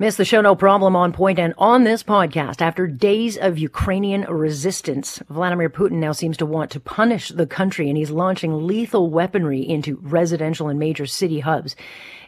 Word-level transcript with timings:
Miss 0.00 0.14
the 0.14 0.24
show, 0.24 0.40
no 0.40 0.54
problem, 0.54 0.94
on 0.94 1.12
point. 1.12 1.40
And 1.40 1.54
on 1.58 1.82
this 1.82 2.04
podcast, 2.04 2.62
after 2.62 2.86
days 2.86 3.36
of 3.36 3.58
Ukrainian 3.58 4.22
resistance, 4.30 5.20
Vladimir 5.28 5.68
Putin 5.68 5.98
now 5.98 6.12
seems 6.12 6.36
to 6.36 6.46
want 6.46 6.70
to 6.70 6.78
punish 6.78 7.30
the 7.30 7.48
country 7.48 7.88
and 7.88 7.98
he's 7.98 8.12
launching 8.12 8.64
lethal 8.64 9.10
weaponry 9.10 9.60
into 9.60 9.98
residential 10.00 10.68
and 10.68 10.78
major 10.78 11.04
city 11.04 11.40
hubs. 11.40 11.74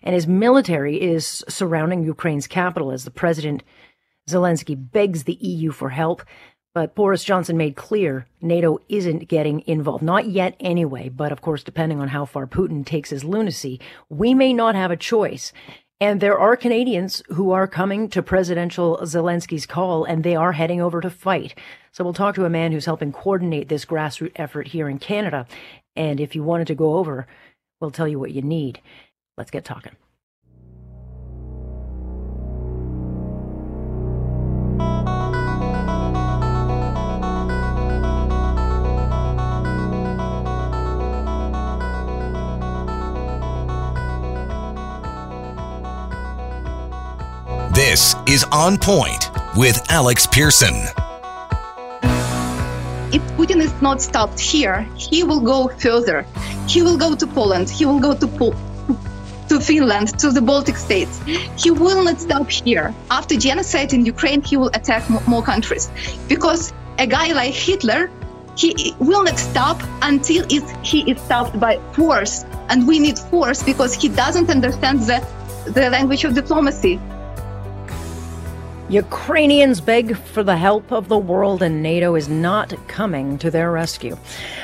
And 0.02 0.16
his 0.16 0.27
military 0.27 1.01
is 1.01 1.45
surrounding 1.48 2.02
Ukraine's 2.02 2.48
capital 2.48 2.91
as 2.91 3.05
the 3.05 3.12
president 3.12 3.62
Zelensky 4.28 4.75
begs 4.75 5.23
the 5.23 5.34
EU 5.34 5.70
for 5.70 5.91
help. 5.91 6.23
But 6.75 6.97
Boris 6.97 7.23
Johnson 7.23 7.56
made 7.56 7.77
clear 7.77 8.27
NATO 8.42 8.80
isn't 8.89 9.28
getting 9.28 9.62
involved. 9.69 10.02
Not 10.02 10.27
yet 10.27 10.56
anyway, 10.59 11.09
but 11.09 11.30
of 11.30 11.41
course, 11.41 11.62
depending 11.62 12.00
on 12.00 12.09
how 12.09 12.25
far 12.25 12.48
Putin 12.48 12.84
takes 12.84 13.11
his 13.11 13.23
lunacy, 13.23 13.80
we 14.09 14.34
may 14.34 14.52
not 14.52 14.75
have 14.75 14.91
a 14.91 14.97
choice. 14.97 15.52
And 16.03 16.23
there 16.23 16.39
are 16.39 16.57
Canadians 16.57 17.23
who 17.29 17.51
are 17.51 17.67
coming 17.67 18.09
to 18.09 18.23
Presidential 18.23 18.99
Zelensky's 19.03 19.67
call 19.67 20.05
and 20.05 20.25
they 20.25 20.35
are 20.35 20.53
heading 20.53 20.81
over 20.81 21.03
to 21.03 21.11
fight. 21.11 21.55
So 21.93 22.03
we'll 22.03 22.15
talk 22.15 22.34
to 22.37 22.47
a 22.47 22.51
man 22.51 22.73
who's 22.73 22.87
helping 22.87 23.12
coordinate 23.12 23.69
this 23.69 23.84
grassroots 23.84 24.33
effort 24.37 24.69
here 24.69 24.89
in 24.89 24.98
Canada. 24.98 25.47
And 25.95 26.19
if 26.19 26.34
you 26.34 26.42
wanted 26.42 26.69
to 26.69 26.75
go 26.75 26.97
over, 26.97 27.27
we'll 27.81 27.91
tell 27.91 28.09
you 28.09 28.19
what 28.19 28.33
you 28.33 28.41
need. 28.41 28.81
Let's 29.37 29.51
get 29.51 29.67
talking. 29.67 29.92
Is 48.31 48.45
On 48.53 48.78
Point 48.78 49.28
with 49.56 49.84
Alex 49.91 50.25
Pearson. 50.25 50.75
If 53.12 53.23
Putin 53.36 53.61
is 53.61 53.75
not 53.83 54.00
stopped 54.00 54.39
here, 54.39 54.83
he 54.97 55.25
will 55.25 55.41
go 55.41 55.67
further. 55.67 56.25
He 56.69 56.81
will 56.81 56.97
go 56.97 57.17
to 57.17 57.27
Poland. 57.27 57.69
He 57.69 57.84
will 57.84 57.98
go 57.98 58.14
to 58.14 58.28
Pol- 58.28 58.55
to 59.48 59.58
Finland, 59.58 60.17
to 60.20 60.31
the 60.31 60.41
Baltic 60.41 60.77
states. 60.77 61.20
He 61.56 61.73
will 61.73 62.05
not 62.05 62.20
stop 62.20 62.48
here. 62.48 62.95
After 63.11 63.34
genocide 63.34 63.92
in 63.92 64.06
Ukraine, 64.06 64.42
he 64.42 64.56
will 64.56 64.70
attack 64.75 65.03
more 65.27 65.42
countries 65.42 65.91
because 66.28 66.73
a 66.98 67.08
guy 67.08 67.33
like 67.33 67.53
Hitler, 67.53 68.12
he 68.56 68.95
will 69.01 69.25
not 69.25 69.41
stop 69.41 69.83
until 70.03 70.47
he 70.84 71.11
is 71.11 71.20
stopped 71.20 71.58
by 71.58 71.81
force. 71.95 72.45
And 72.69 72.86
we 72.86 73.01
need 73.01 73.19
force 73.19 73.61
because 73.61 73.92
he 73.92 74.08
doesn't 74.08 74.51
understand 74.51 75.01
the, 75.01 75.19
the 75.67 75.91
language 75.91 76.23
of 76.23 76.34
diplomacy. 76.34 77.01
Ukrainians 78.91 79.80
beg 79.80 80.16
for 80.16 80.42
the 80.42 80.56
help 80.56 80.91
of 80.91 81.06
the 81.06 81.16
world, 81.16 81.62
and 81.62 81.80
NATO 81.80 82.16
is 82.16 82.28
not 82.28 82.74
coming 82.88 83.38
to 83.38 83.48
their 83.48 83.70
rescue. 83.70 84.19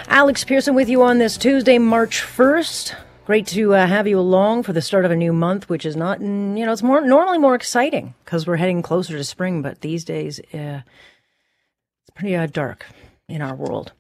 Alex 0.09 0.43
Pearson 0.43 0.75
with 0.75 0.89
you 0.89 1.05
on 1.05 1.19
this 1.19 1.37
Tuesday, 1.37 1.79
March 1.79 2.23
1st. 2.23 2.97
Great 3.25 3.47
to 3.47 3.77
uh, 3.77 3.87
have 3.87 4.09
you 4.09 4.19
along 4.19 4.65
for 4.65 4.73
the 4.73 4.83
start 4.83 5.05
of 5.05 5.13
a 5.13 5.17
new 5.17 5.33
month, 5.33 5.69
which 5.69 5.87
is 5.87 5.95
not, 5.95 6.21
you 6.21 6.27
know, 6.27 6.73
it's 6.73 6.83
more 6.83 7.01
normally 7.07 7.39
more 7.39 7.55
exciting 7.55 8.15
because 8.25 8.49
we're 8.49 8.57
heading 8.57 8.83
closer 8.83 9.17
to 9.17 9.23
spring, 9.23 9.63
but 9.63 9.81
these 9.81 10.05
days 10.05 10.41
uh, 10.53 10.81
it's 10.83 12.11
pretty 12.17 12.35
uh, 12.35 12.47
dark 12.47 12.85
in 13.29 13.41
our 13.41 13.55
world. 13.55 13.93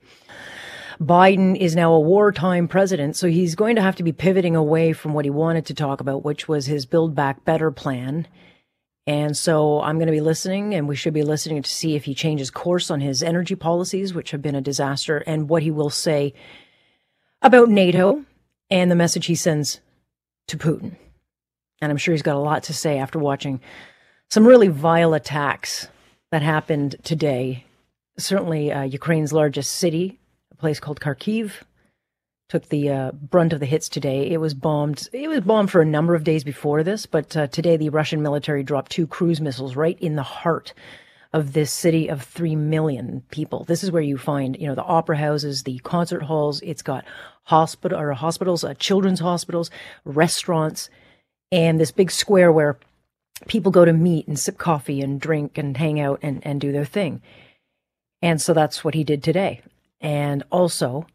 Biden 1.00 1.56
is 1.56 1.76
now 1.76 1.92
a 1.92 2.00
wartime 2.00 2.66
president, 2.66 3.14
so 3.14 3.28
he's 3.28 3.54
going 3.54 3.76
to 3.76 3.82
have 3.82 3.94
to 3.94 4.02
be 4.02 4.12
pivoting 4.12 4.56
away 4.56 4.92
from 4.92 5.12
what 5.12 5.24
he 5.24 5.30
wanted 5.30 5.66
to 5.66 5.74
talk 5.74 6.00
about, 6.00 6.24
which 6.24 6.48
was 6.48 6.66
his 6.66 6.84
Build 6.84 7.14
Back 7.14 7.44
Better 7.44 7.70
plan 7.70 8.26
and 9.06 9.36
so 9.36 9.80
I'm 9.80 9.98
going 9.98 10.08
to 10.08 10.12
be 10.12 10.20
listening, 10.20 10.74
and 10.74 10.88
we 10.88 10.96
should 10.96 11.14
be 11.14 11.22
listening 11.22 11.62
to 11.62 11.70
see 11.70 11.94
if 11.94 12.04
he 12.04 12.14
changes 12.14 12.50
course 12.50 12.90
on 12.90 13.00
his 13.00 13.22
energy 13.22 13.54
policies, 13.54 14.12
which 14.12 14.32
have 14.32 14.42
been 14.42 14.56
a 14.56 14.60
disaster, 14.60 15.18
and 15.18 15.48
what 15.48 15.62
he 15.62 15.70
will 15.70 15.90
say 15.90 16.34
about 17.40 17.68
NATO 17.68 18.24
and 18.68 18.90
the 18.90 18.96
message 18.96 19.26
he 19.26 19.36
sends 19.36 19.80
to 20.48 20.56
Putin. 20.56 20.96
And 21.80 21.92
I'm 21.92 21.98
sure 21.98 22.12
he's 22.12 22.22
got 22.22 22.36
a 22.36 22.40
lot 22.40 22.64
to 22.64 22.74
say 22.74 22.98
after 22.98 23.18
watching 23.18 23.60
some 24.28 24.46
really 24.46 24.68
vile 24.68 25.14
attacks 25.14 25.88
that 26.32 26.42
happened 26.42 26.96
today. 27.04 27.64
Certainly, 28.18 28.72
uh, 28.72 28.82
Ukraine's 28.82 29.32
largest 29.32 29.72
city, 29.72 30.18
a 30.50 30.56
place 30.56 30.80
called 30.80 31.00
Kharkiv, 31.00 31.52
took 32.48 32.68
the 32.68 32.88
uh, 32.90 33.12
brunt 33.12 33.52
of 33.52 33.60
the 33.60 33.66
hits 33.66 33.88
today. 33.88 34.30
It 34.30 34.38
was 34.38 34.54
bombed. 34.54 35.08
It 35.12 35.28
was 35.28 35.40
bombed 35.40 35.70
for 35.70 35.80
a 35.80 35.86
number 35.86 36.14
of 36.14 36.24
days 36.24 36.44
before 36.44 36.82
this, 36.82 37.06
but 37.06 37.36
uh, 37.36 37.46
today 37.48 37.76
the 37.76 37.90
Russian 37.90 38.22
military 38.22 38.62
dropped 38.62 38.92
two 38.92 39.06
cruise 39.06 39.40
missiles 39.40 39.74
right 39.76 39.98
in 40.00 40.16
the 40.16 40.22
heart 40.22 40.72
of 41.32 41.52
this 41.52 41.72
city 41.72 42.08
of 42.08 42.22
3 42.22 42.56
million 42.56 43.22
people. 43.30 43.64
This 43.64 43.82
is 43.82 43.90
where 43.90 44.02
you 44.02 44.16
find, 44.16 44.56
you 44.58 44.66
know, 44.66 44.74
the 44.74 44.84
opera 44.84 45.18
houses, 45.18 45.64
the 45.64 45.78
concert 45.80 46.22
halls. 46.22 46.62
It's 46.62 46.82
got 46.82 47.04
hospital 47.42 47.98
or 47.98 48.12
hospitals, 48.12 48.64
uh, 48.64 48.74
children's 48.74 49.20
hospitals, 49.20 49.70
restaurants, 50.04 50.88
and 51.52 51.80
this 51.80 51.90
big 51.90 52.10
square 52.10 52.52
where 52.52 52.78
people 53.48 53.70
go 53.70 53.84
to 53.84 53.92
meet 53.92 54.26
and 54.26 54.38
sip 54.38 54.56
coffee 54.56 55.00
and 55.00 55.20
drink 55.20 55.58
and 55.58 55.76
hang 55.76 56.00
out 56.00 56.20
and, 56.22 56.44
and 56.46 56.60
do 56.60 56.72
their 56.72 56.84
thing. 56.84 57.20
And 58.22 58.40
so 58.40 58.54
that's 58.54 58.82
what 58.82 58.94
he 58.94 59.04
did 59.04 59.22
today. 59.22 59.60
And 60.00 60.42
also, 60.50 61.06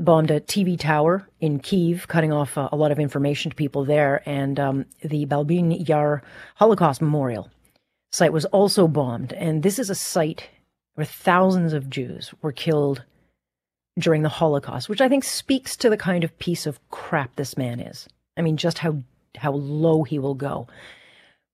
bombed 0.00 0.30
a 0.30 0.40
TV 0.40 0.78
tower 0.78 1.28
in 1.40 1.58
Kiev, 1.58 2.08
cutting 2.08 2.32
off 2.32 2.56
uh, 2.56 2.68
a 2.72 2.76
lot 2.76 2.92
of 2.92 2.98
information 2.98 3.50
to 3.50 3.56
people 3.56 3.84
there, 3.84 4.22
and 4.26 4.58
um, 4.58 4.86
the 5.02 5.26
Babyn 5.26 5.86
Yar 5.88 6.22
Holocaust 6.56 7.00
Memorial 7.00 7.50
site 8.12 8.32
was 8.32 8.44
also 8.46 8.86
bombed. 8.88 9.32
And 9.32 9.62
this 9.62 9.78
is 9.78 9.90
a 9.90 9.94
site 9.94 10.48
where 10.94 11.04
thousands 11.04 11.72
of 11.72 11.90
Jews 11.90 12.32
were 12.42 12.52
killed 12.52 13.04
during 13.98 14.22
the 14.22 14.28
Holocaust, 14.28 14.88
which 14.88 15.00
I 15.00 15.08
think 15.08 15.24
speaks 15.24 15.76
to 15.76 15.90
the 15.90 15.96
kind 15.96 16.24
of 16.24 16.38
piece 16.38 16.66
of 16.66 16.80
crap 16.90 17.36
this 17.36 17.56
man 17.56 17.80
is. 17.80 18.08
I 18.36 18.42
mean, 18.42 18.56
just 18.56 18.78
how 18.78 19.02
how 19.36 19.52
low 19.52 20.04
he 20.04 20.18
will 20.18 20.34
go. 20.34 20.68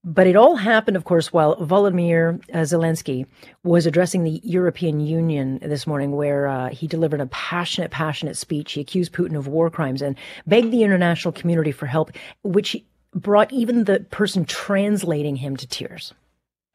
But 0.03 0.27
it 0.27 0.35
all 0.35 0.57
happened, 0.57 0.97
of 0.97 1.05
course, 1.05 1.31
while 1.31 1.57
Volodymyr 1.57 2.41
Zelensky 2.49 3.27
was 3.65 3.85
addressing 3.85 4.25
the 4.25 4.41
European 4.43 5.01
Union 5.01 5.59
this 5.61 5.87
morning, 5.87 6.13
where 6.13 6.47
uh, 6.47 6.71
he 6.71 6.87
delivered 6.87 7.21
a 7.21 7.27
passionate, 7.27 7.91
passionate 7.91 8.39
speech. 8.39 8.73
He 8.73 8.81
accused 8.81 9.13
Putin 9.13 9.37
of 9.37 9.47
war 9.47 9.69
crimes 9.69 10.01
and 10.01 10.17
begged 10.47 10.71
the 10.71 10.85
international 10.85 11.33
community 11.33 11.71
for 11.71 11.85
help, 11.85 12.13
which 12.43 12.83
brought 13.15 13.53
even 13.53 13.85
the 13.85 14.01
person 14.11 14.47
translating 14.47 15.37
him 15.37 15.57
to 15.59 15.67
tears. 15.67 16.15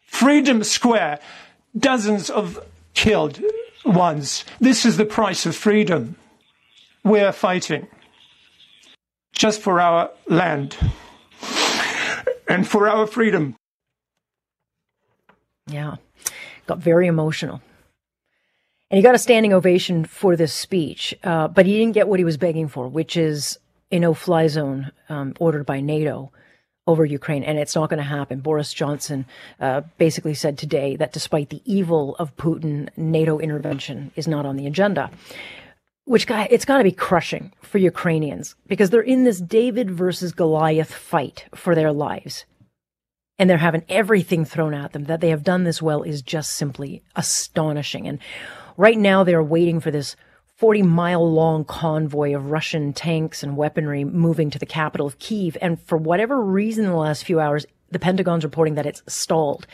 Freedom 0.02 0.63
Square, 0.63 1.19
dozens 1.75 2.30
of 2.30 2.59
killed 2.94 3.42
ones. 3.84 4.46
This 4.59 4.86
is 4.86 4.97
the 4.97 5.06
price 5.06 5.47
of 5.47 5.56
freedom. 5.56 6.16
We're 7.03 7.31
fighting 7.31 7.88
just 9.34 9.62
for 9.62 9.81
our 9.81 10.12
land 10.28 10.78
and 12.47 12.67
for 12.67 12.88
our 12.88 13.07
freedom. 13.07 13.56
Yeah, 15.68 15.95
got 16.68 16.80
very 16.80 17.07
emotional. 17.07 17.62
And 18.92 18.97
he 18.97 19.03
got 19.03 19.15
a 19.15 19.19
standing 19.19 19.51
ovation 19.51 20.06
for 20.06 20.36
this 20.36 20.53
speech, 20.53 21.15
uh, 21.24 21.47
but 21.47 21.65
he 21.65 21.77
didn't 21.80 21.94
get 21.94 22.07
what 22.07 22.19
he 22.19 22.25
was 22.25 22.38
begging 22.38 22.68
for, 22.68 22.88
which 22.88 23.18
is 23.18 23.57
a 23.92 24.00
no 24.00 24.13
fly 24.13 24.47
zone 24.47 24.92
um, 25.09 25.33
ordered 25.39 25.65
by 25.65 25.81
NATO 25.81 26.31
over 26.88 27.03
Ukraine. 27.03 27.44
And 27.44 27.57
it's 27.57 27.75
not 27.75 27.89
going 27.89 27.97
to 27.97 28.03
happen. 28.03 28.42
Boris 28.42 28.74
Johnson 28.74 29.25
uh, 29.59 29.81
basically 29.98 30.36
said 30.36 30.57
today 30.57 30.95
that 30.98 31.13
despite 31.13 31.50
the 31.50 31.63
evil 31.65 32.15
of 32.18 32.36
Putin, 32.38 32.89
NATO 32.95 33.39
intervention 33.39 34.12
is 34.15 34.27
not 34.27 34.45
on 34.45 34.56
the 34.56 34.68
agenda 34.68 35.09
which 36.06 36.28
guy 36.28 36.48
it's 36.50 36.66
got 36.66 36.78
to 36.78 36.84
be 36.84 36.92
crushing 36.92 37.52
for 37.62 37.80
Ukrainians 37.80 38.56
because 38.68 38.90
they're 38.90 39.02
in 39.02 39.24
this 39.24 39.42
David 39.42 39.92
versus 39.92 40.31
Goliath 40.31 40.94
fight 40.94 41.46
for 41.54 41.75
their 41.75 41.92
lives. 41.92 42.46
And 43.38 43.50
they're 43.50 43.57
having 43.57 43.84
everything 43.90 44.46
thrown 44.46 44.74
at 44.74 44.94
them. 44.94 45.06
That 45.06 45.19
they 45.19 45.30
have 45.30 45.44
done 45.44 45.66
this 45.66 45.81
well 45.81 46.04
is 46.04 46.22
just 46.22 46.52
simply 46.52 47.04
astonishing. 47.16 48.07
And 48.07 48.19
right 48.78 48.98
now 48.98 49.24
they're 49.24 49.44
waiting 49.44 49.81
for 49.81 49.92
this 49.92 50.16
40 50.56 50.84
mile 50.84 51.30
long 51.30 51.66
convoy 51.66 52.34
of 52.34 52.50
Russian 52.50 52.94
tanks 52.94 53.44
and 53.44 53.58
weaponry 53.58 54.06
moving 54.06 54.50
to 54.51 54.60
the 54.60 54.66
capital 54.66 55.06
of 55.06 55.19
Kiev. 55.19 55.58
And 55.62 55.81
for 55.81 55.98
whatever 55.98 56.40
reason 56.40 56.86
in 56.86 56.92
the 56.92 56.98
last 56.98 57.25
few 57.25 57.42
hours, 57.42 57.66
The 57.92 58.00
Pentagon's 58.00 58.46
reporting 58.46 58.75
that 58.75 58.86
it's 58.86 59.04
stalled. 59.08 59.68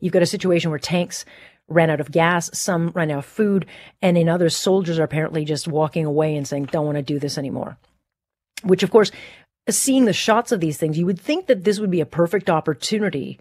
You've 0.00 0.12
got 0.12 0.22
a 0.22 0.26
situation 0.26 0.70
where 0.70 0.78
tanks 0.78 1.24
ran 1.68 1.90
out 1.90 2.00
of 2.00 2.12
gas, 2.12 2.50
some 2.56 2.90
ran 2.94 3.10
out 3.10 3.18
of 3.18 3.26
food, 3.26 3.66
and 4.00 4.16
in 4.16 4.28
others, 4.28 4.56
soldiers 4.56 4.98
are 4.98 5.04
apparently 5.04 5.44
just 5.44 5.66
walking 5.66 6.04
away 6.04 6.36
and 6.36 6.46
saying, 6.46 6.66
don't 6.66 6.86
want 6.86 6.96
to 6.96 7.02
do 7.02 7.18
this 7.18 7.38
anymore. 7.38 7.76
Which, 8.62 8.82
of 8.82 8.90
course, 8.90 9.10
seeing 9.68 10.04
the 10.04 10.12
shots 10.12 10.52
of 10.52 10.60
these 10.60 10.78
things, 10.78 10.98
you 10.98 11.06
would 11.06 11.20
think 11.20 11.46
that 11.46 11.64
this 11.64 11.80
would 11.80 11.90
be 11.90 12.00
a 12.00 12.06
perfect 12.06 12.48
opportunity 12.48 13.38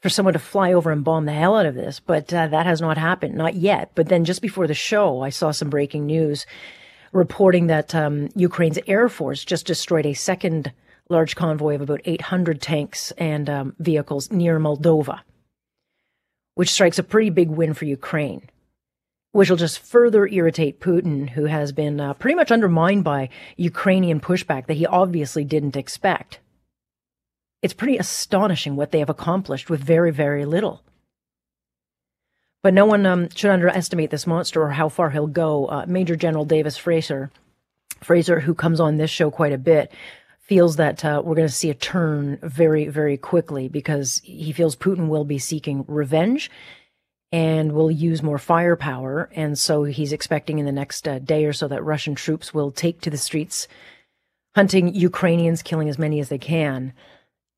for 0.00 0.08
someone 0.08 0.32
to 0.32 0.38
fly 0.38 0.72
over 0.72 0.90
and 0.90 1.04
bomb 1.04 1.26
the 1.26 1.32
hell 1.32 1.56
out 1.56 1.66
of 1.66 1.74
this, 1.74 2.00
but 2.00 2.32
uh, 2.32 2.46
that 2.46 2.66
has 2.66 2.80
not 2.80 2.96
happened, 2.96 3.34
not 3.34 3.54
yet. 3.54 3.90
But 3.94 4.08
then 4.08 4.24
just 4.24 4.40
before 4.40 4.66
the 4.66 4.74
show, 4.74 5.22
I 5.22 5.30
saw 5.30 5.50
some 5.50 5.70
breaking 5.70 6.06
news 6.06 6.46
reporting 7.12 7.66
that 7.66 7.94
um, 7.94 8.28
Ukraine's 8.36 8.78
Air 8.86 9.08
Force 9.08 9.44
just 9.44 9.66
destroyed 9.66 10.06
a 10.06 10.14
second 10.14 10.72
large 11.08 11.36
convoy 11.36 11.74
of 11.74 11.80
about 11.80 12.00
800 12.04 12.60
tanks 12.60 13.12
and 13.12 13.48
um, 13.48 13.74
vehicles 13.78 14.30
near 14.30 14.60
Moldova, 14.60 15.20
which 16.58 16.72
strikes 16.72 16.98
a 16.98 17.04
pretty 17.04 17.30
big 17.30 17.48
win 17.48 17.72
for 17.72 17.84
Ukraine, 17.84 18.42
which 19.30 19.48
will 19.48 19.56
just 19.56 19.78
further 19.78 20.26
irritate 20.26 20.80
Putin, 20.80 21.30
who 21.30 21.44
has 21.44 21.70
been 21.70 22.00
uh, 22.00 22.14
pretty 22.14 22.34
much 22.34 22.50
undermined 22.50 23.04
by 23.04 23.28
Ukrainian 23.56 24.18
pushback 24.18 24.66
that 24.66 24.74
he 24.74 24.84
obviously 24.84 25.44
didn't 25.44 25.76
expect. 25.76 26.40
It's 27.62 27.74
pretty 27.74 27.96
astonishing 27.96 28.74
what 28.74 28.90
they 28.90 28.98
have 28.98 29.08
accomplished 29.08 29.70
with 29.70 29.78
very, 29.78 30.10
very 30.10 30.44
little. 30.44 30.82
But 32.64 32.74
no 32.74 32.86
one 32.86 33.06
um, 33.06 33.28
should 33.36 33.52
underestimate 33.52 34.10
this 34.10 34.26
monster 34.26 34.60
or 34.60 34.70
how 34.70 34.88
far 34.88 35.10
he'll 35.10 35.28
go. 35.28 35.66
Uh, 35.66 35.84
Major 35.86 36.16
General 36.16 36.44
David 36.44 36.74
Fraser, 36.74 37.30
Fraser, 38.02 38.40
who 38.40 38.52
comes 38.52 38.80
on 38.80 38.96
this 38.96 39.10
show 39.10 39.30
quite 39.30 39.52
a 39.52 39.58
bit, 39.58 39.92
feels 40.48 40.76
that 40.76 41.04
uh, 41.04 41.22
we're 41.22 41.34
going 41.34 41.46
to 41.46 41.52
see 41.52 41.70
a 41.70 41.74
turn 41.74 42.38
very, 42.42 42.88
very 42.88 43.18
quickly 43.18 43.68
because 43.68 44.20
he 44.24 44.50
feels 44.50 44.74
Putin 44.74 45.08
will 45.08 45.24
be 45.24 45.38
seeking 45.38 45.84
revenge 45.86 46.50
and 47.30 47.72
will 47.72 47.90
use 47.90 48.22
more 48.22 48.38
firepower. 48.38 49.28
And 49.34 49.58
so 49.58 49.84
he's 49.84 50.12
expecting 50.12 50.58
in 50.58 50.64
the 50.64 50.72
next 50.72 51.06
uh, 51.06 51.18
day 51.18 51.44
or 51.44 51.52
so 51.52 51.68
that 51.68 51.84
Russian 51.84 52.14
troops 52.14 52.54
will 52.54 52.72
take 52.72 53.02
to 53.02 53.10
the 53.10 53.18
streets, 53.18 53.68
hunting 54.54 54.94
Ukrainians, 54.94 55.62
killing 55.62 55.90
as 55.90 55.98
many 55.98 56.18
as 56.18 56.30
they 56.30 56.38
can. 56.38 56.94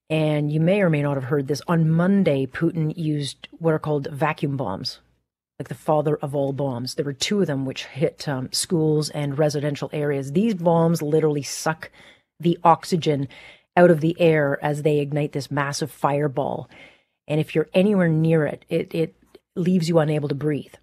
And 0.08 0.50
you 0.50 0.58
may 0.58 0.82
or 0.82 0.90
may 0.90 1.02
not 1.02 1.16
have 1.16 1.24
heard 1.24 1.46
this. 1.46 1.62
On 1.68 1.88
Monday, 1.88 2.44
Putin 2.46 2.92
used 2.96 3.46
what 3.52 3.72
are 3.72 3.78
called 3.78 4.08
vacuum 4.10 4.56
bombs, 4.56 4.98
like 5.60 5.68
the 5.68 5.74
father 5.76 6.16
of 6.16 6.34
all 6.34 6.52
bombs. 6.52 6.96
There 6.96 7.04
were 7.04 7.12
two 7.12 7.40
of 7.40 7.46
them 7.46 7.64
which 7.64 7.84
hit 7.84 8.26
um, 8.26 8.48
schools 8.50 9.10
and 9.10 9.38
residential 9.38 9.88
areas. 9.92 10.32
These 10.32 10.54
bombs 10.54 11.00
literally 11.00 11.44
suck 11.44 11.92
the 12.40 12.58
oxygen 12.64 13.28
out 13.76 13.90
of 13.90 14.00
the 14.00 14.16
air 14.20 14.58
as 14.62 14.82
they 14.82 14.98
ignite 14.98 15.32
this 15.32 15.50
massive 15.50 15.90
fireball. 15.90 16.68
And 17.28 17.40
if 17.40 17.54
you're 17.54 17.68
anywhere 17.72 18.08
near 18.08 18.44
it, 18.44 18.64
it, 18.68 18.94
it 18.94 19.14
leaves 19.54 19.88
you 19.88 19.98
unable 19.98 20.28
to 20.28 20.34
breathe. 20.34 20.74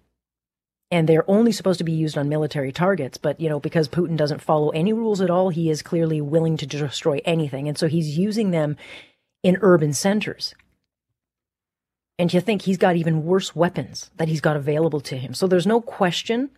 And 0.90 1.06
they're 1.06 1.30
only 1.30 1.52
supposed 1.52 1.78
to 1.78 1.84
be 1.84 1.92
used 1.92 2.16
on 2.16 2.30
military 2.30 2.72
targets, 2.72 3.18
but 3.18 3.38
you 3.40 3.48
know, 3.48 3.60
because 3.60 3.88
Putin 3.88 4.16
doesn't 4.16 4.40
follow 4.40 4.70
any 4.70 4.94
rules 4.94 5.20
at 5.20 5.28
all, 5.28 5.50
he 5.50 5.68
is 5.68 5.82
clearly 5.82 6.22
willing 6.22 6.56
to 6.56 6.66
destroy 6.66 7.20
anything. 7.26 7.68
And 7.68 7.76
so 7.76 7.88
he's 7.88 8.16
using 8.16 8.52
them 8.52 8.76
in 9.42 9.58
urban 9.60 9.92
centers. 9.92 10.54
And 12.18 12.32
you 12.32 12.40
think 12.40 12.62
he's 12.62 12.78
got 12.78 12.96
even 12.96 13.24
worse 13.24 13.54
weapons 13.54 14.10
that 14.16 14.28
he's 14.28 14.40
got 14.40 14.56
available 14.56 15.00
to 15.02 15.16
him. 15.16 15.34
So 15.34 15.46
there's 15.46 15.66
no 15.66 15.80
question 15.80 16.50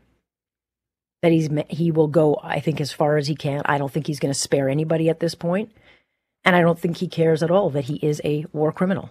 that 1.23 1.33
he's 1.33 1.49
he 1.69 1.91
will 1.91 2.09
go 2.09 2.41
I 2.43 2.61
think 2.61 2.81
as 2.81 2.93
far 2.93 3.17
as 3.17 3.27
he 3.27 3.35
can. 3.35 3.63
I 3.65 3.79
don't 3.79 3.93
think 3.93 4.07
he's 4.07 4.21
going 4.21 4.33
to 4.33 4.39
spare 4.39 4.69
anybody 4.69 5.09
at 5.09 5.21
this. 5.21 5.35
And 5.43 6.57
I 6.57 6.61
don't 6.61 6.79
think 6.79 6.97
he 6.97 7.09
cares 7.09 7.43
at 7.43 7.51
all 7.51 7.71
that 7.71 7.85
he 7.85 7.97
is 7.97 8.21
a 8.25 8.47
war 8.53 8.73
criminal. 8.73 9.11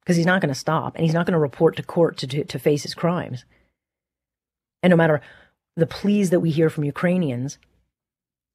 Because 0.00 0.16
he's 0.16 0.26
not 0.26 0.40
going 0.40 0.52
to 0.52 0.58
stop 0.58 0.94
and 0.94 1.04
he's 1.04 1.12
not 1.12 1.26
going 1.26 1.34
to 1.34 1.38
report 1.38 1.76
to 1.76 1.82
court 1.82 2.16
to, 2.18 2.26
to, 2.26 2.44
to 2.44 2.58
face 2.58 2.82
his 2.82 2.94
crimes. 2.94 3.44
And 4.82 4.90
no 4.90 4.96
matter 4.96 5.20
the 5.76 5.86
pleas 5.86 6.30
that 6.30 6.40
we 6.40 6.50
hear 6.50 6.70
from 6.70 6.84
Ukrainians, 6.84 7.58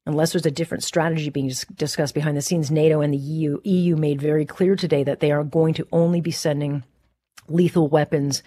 unless 0.06 0.34
there's 0.34 0.46
a 0.46 0.52
different 0.52 0.84
strategy 0.84 1.30
being 1.30 1.52
discussed 1.76 2.16
behind 2.16 2.36
the 2.36 2.42
scenes, 2.42 2.72
NATO 2.72 3.02
and 3.02 3.14
the 3.14 3.18
EU, 3.18 3.60
EU 3.64 3.96
made 3.96 4.20
very 4.20 4.46
clear 4.46 4.76
today 4.76 5.04
that 5.04 5.20
they 5.20 5.32
are 5.32 5.44
going 5.44 5.74
to 5.76 5.88
only 5.92 6.22
be 6.22 6.32
sending 6.32 6.84
lethal 7.48 7.88
weapons 7.88 8.42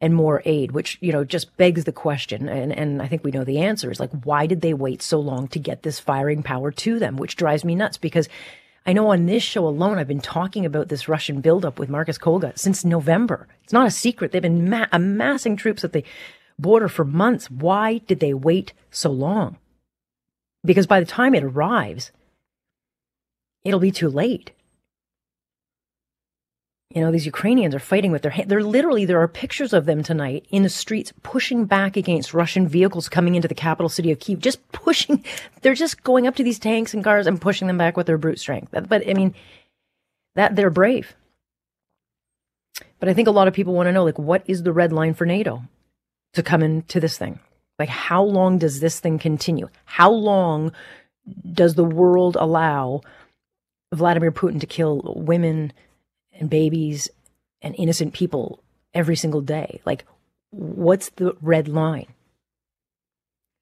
and 0.00 0.14
more 0.14 0.42
aid, 0.44 0.72
which, 0.72 0.98
you 1.00 1.12
know, 1.12 1.24
just 1.24 1.56
begs 1.56 1.84
the 1.84 1.92
question. 1.92 2.48
And, 2.48 2.72
and 2.72 3.02
I 3.02 3.06
think 3.06 3.22
we 3.22 3.30
know 3.30 3.44
the 3.44 3.58
answer 3.58 3.90
is 3.90 4.00
like, 4.00 4.10
why 4.24 4.46
did 4.46 4.60
they 4.62 4.72
wait 4.74 5.02
so 5.02 5.20
long 5.20 5.48
to 5.48 5.58
get 5.58 5.82
this 5.82 6.00
firing 6.00 6.42
power 6.42 6.70
to 6.70 6.98
them? 6.98 7.16
Which 7.16 7.36
drives 7.36 7.64
me 7.64 7.74
nuts 7.74 7.98
because 7.98 8.28
I 8.86 8.94
know 8.94 9.08
on 9.08 9.26
this 9.26 9.42
show 9.42 9.66
alone, 9.66 9.98
I've 9.98 10.08
been 10.08 10.20
talking 10.20 10.64
about 10.64 10.88
this 10.88 11.08
Russian 11.08 11.40
buildup 11.40 11.78
with 11.78 11.90
Marcus 11.90 12.18
Kolga 12.18 12.58
since 12.58 12.84
November. 12.84 13.46
It's 13.62 13.74
not 13.74 13.86
a 13.86 13.90
secret. 13.90 14.32
They've 14.32 14.40
been 14.40 14.70
ma- 14.70 14.86
amassing 14.90 15.56
troops 15.56 15.84
at 15.84 15.92
the 15.92 16.04
border 16.58 16.88
for 16.88 17.04
months. 17.04 17.50
Why 17.50 17.98
did 17.98 18.20
they 18.20 18.32
wait 18.32 18.72
so 18.90 19.10
long? 19.10 19.58
because 20.64 20.86
by 20.86 21.00
the 21.00 21.06
time 21.06 21.34
it 21.34 21.44
arrives, 21.44 22.12
it'll 23.64 23.80
be 23.80 23.90
too 23.90 24.08
late. 24.08 24.52
You 26.92 27.02
know, 27.02 27.12
these 27.12 27.26
Ukrainians 27.26 27.72
are 27.72 27.78
fighting 27.78 28.10
with 28.10 28.22
their 28.22 28.32
hands. 28.32 28.48
They're 28.48 28.64
literally, 28.64 29.04
there 29.04 29.20
are 29.20 29.28
pictures 29.28 29.72
of 29.72 29.86
them 29.86 30.02
tonight 30.02 30.44
in 30.50 30.64
the 30.64 30.68
streets 30.68 31.12
pushing 31.22 31.64
back 31.64 31.96
against 31.96 32.34
Russian 32.34 32.66
vehicles 32.66 33.08
coming 33.08 33.36
into 33.36 33.46
the 33.46 33.54
capital 33.54 33.88
city 33.88 34.10
of 34.10 34.18
Kiev, 34.18 34.40
just 34.40 34.66
pushing. 34.72 35.24
They're 35.62 35.74
just 35.74 36.02
going 36.02 36.26
up 36.26 36.34
to 36.36 36.42
these 36.42 36.58
tanks 36.58 36.92
and 36.92 37.04
cars 37.04 37.28
and 37.28 37.40
pushing 37.40 37.68
them 37.68 37.78
back 37.78 37.96
with 37.96 38.06
their 38.06 38.18
brute 38.18 38.40
strength. 38.40 38.70
But 38.72 39.08
I 39.08 39.14
mean, 39.14 39.34
that 40.34 40.56
they're 40.56 40.70
brave. 40.70 41.14
But 42.98 43.08
I 43.08 43.14
think 43.14 43.28
a 43.28 43.32
lot 43.32 43.48
of 43.48 43.54
people 43.54 43.74
want 43.74 43.86
to 43.86 43.92
know, 43.92 44.04
like, 44.04 44.18
what 44.18 44.42
is 44.46 44.62
the 44.62 44.72
red 44.72 44.92
line 44.92 45.14
for 45.14 45.26
NATO 45.26 45.62
to 46.34 46.42
come 46.42 46.62
into 46.62 46.98
this 46.98 47.16
thing? 47.16 47.38
Like, 47.78 47.88
how 47.88 48.22
long 48.22 48.58
does 48.58 48.80
this 48.80 49.00
thing 49.00 49.18
continue? 49.18 49.68
How 49.84 50.10
long 50.10 50.72
does 51.52 51.74
the 51.74 51.84
world 51.84 52.36
allow 52.38 53.00
Vladimir 53.92 54.32
Putin 54.32 54.60
to 54.60 54.66
kill 54.66 55.14
women 55.16 55.72
and 56.40 56.50
babies 56.50 57.08
and 57.62 57.74
innocent 57.78 58.14
people 58.14 58.60
every 58.92 59.16
single 59.16 59.40
day? 59.40 59.80
Like, 59.84 60.04
what's 60.50 61.10
the 61.10 61.36
red 61.40 61.68
line? 61.68 62.06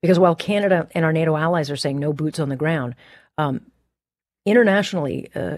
Because 0.01 0.19
while 0.19 0.35
Canada 0.35 0.89
and 0.93 1.05
our 1.05 1.13
NATO 1.13 1.37
allies 1.37 1.71
are 1.71 1.77
saying 1.77 1.99
no 1.99 2.13
boots 2.13 2.39
on 2.39 2.49
the 2.49 2.57
ground, 2.57 2.95
um, 3.37 3.63
internationally, 4.47 5.29
uh, 5.35 5.57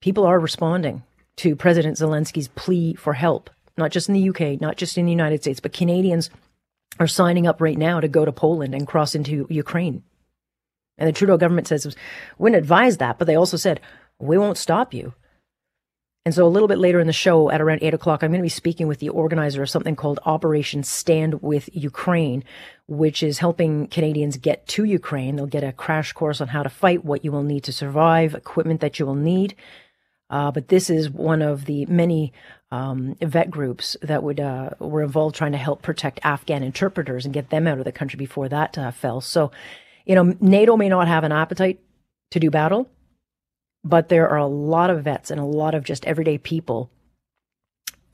people 0.00 0.24
are 0.24 0.38
responding 0.38 1.02
to 1.36 1.54
President 1.54 1.96
Zelensky's 1.96 2.48
plea 2.48 2.94
for 2.94 3.12
help, 3.12 3.50
not 3.76 3.92
just 3.92 4.08
in 4.08 4.14
the 4.14 4.28
UK, 4.28 4.60
not 4.60 4.76
just 4.76 4.98
in 4.98 5.06
the 5.06 5.12
United 5.12 5.42
States, 5.42 5.60
but 5.60 5.72
Canadians 5.72 6.30
are 6.98 7.06
signing 7.06 7.46
up 7.46 7.60
right 7.60 7.78
now 7.78 8.00
to 8.00 8.08
go 8.08 8.24
to 8.24 8.32
Poland 8.32 8.74
and 8.74 8.86
cross 8.86 9.14
into 9.14 9.46
Ukraine. 9.48 10.02
And 10.98 11.08
the 11.08 11.12
Trudeau 11.12 11.36
government 11.36 11.68
says, 11.68 11.94
wouldn't 12.38 12.58
advise 12.58 12.96
that, 12.96 13.18
but 13.18 13.26
they 13.26 13.36
also 13.36 13.56
said, 13.56 13.80
we 14.18 14.36
won't 14.36 14.58
stop 14.58 14.92
you. 14.92 15.14
And 16.28 16.34
so 16.34 16.46
a 16.46 16.46
little 16.46 16.68
bit 16.68 16.76
later 16.76 17.00
in 17.00 17.06
the 17.06 17.12
show 17.14 17.50
at 17.50 17.62
around 17.62 17.78
eight 17.80 17.94
o'clock, 17.94 18.22
I'm 18.22 18.30
going 18.30 18.40
to 18.40 18.42
be 18.42 18.50
speaking 18.50 18.86
with 18.86 18.98
the 18.98 19.08
organizer 19.08 19.62
of 19.62 19.70
something 19.70 19.96
called 19.96 20.20
Operation 20.26 20.82
Stand 20.82 21.40
with 21.40 21.70
Ukraine, 21.72 22.44
which 22.86 23.22
is 23.22 23.38
helping 23.38 23.86
Canadians 23.86 24.36
get 24.36 24.66
to 24.66 24.84
Ukraine. 24.84 25.36
They'll 25.36 25.46
get 25.46 25.64
a 25.64 25.72
crash 25.72 26.12
course 26.12 26.42
on 26.42 26.48
how 26.48 26.62
to 26.62 26.68
fight, 26.68 27.02
what 27.02 27.24
you 27.24 27.32
will 27.32 27.44
need 27.44 27.64
to 27.64 27.72
survive, 27.72 28.34
equipment 28.34 28.82
that 28.82 28.98
you 28.98 29.06
will 29.06 29.14
need. 29.14 29.54
Uh, 30.28 30.50
but 30.50 30.68
this 30.68 30.90
is 30.90 31.08
one 31.08 31.40
of 31.40 31.64
the 31.64 31.86
many 31.86 32.34
um, 32.70 33.16
vet 33.22 33.50
groups 33.50 33.96
that 34.02 34.22
would 34.22 34.38
uh, 34.38 34.68
were 34.80 35.02
involved 35.02 35.34
trying 35.34 35.52
to 35.52 35.56
help 35.56 35.80
protect 35.80 36.20
Afghan 36.24 36.62
interpreters 36.62 37.24
and 37.24 37.32
get 37.32 37.48
them 37.48 37.66
out 37.66 37.78
of 37.78 37.86
the 37.86 37.90
country 37.90 38.18
before 38.18 38.50
that 38.50 38.76
uh, 38.76 38.90
fell. 38.90 39.22
So, 39.22 39.50
you 40.04 40.14
know, 40.14 40.36
NATO 40.42 40.76
may 40.76 40.90
not 40.90 41.08
have 41.08 41.24
an 41.24 41.32
appetite 41.32 41.80
to 42.32 42.38
do 42.38 42.50
battle, 42.50 42.90
but 43.84 44.08
there 44.08 44.28
are 44.28 44.38
a 44.38 44.46
lot 44.46 44.90
of 44.90 45.04
vets 45.04 45.30
and 45.30 45.40
a 45.40 45.44
lot 45.44 45.74
of 45.74 45.84
just 45.84 46.04
everyday 46.06 46.38
people 46.38 46.90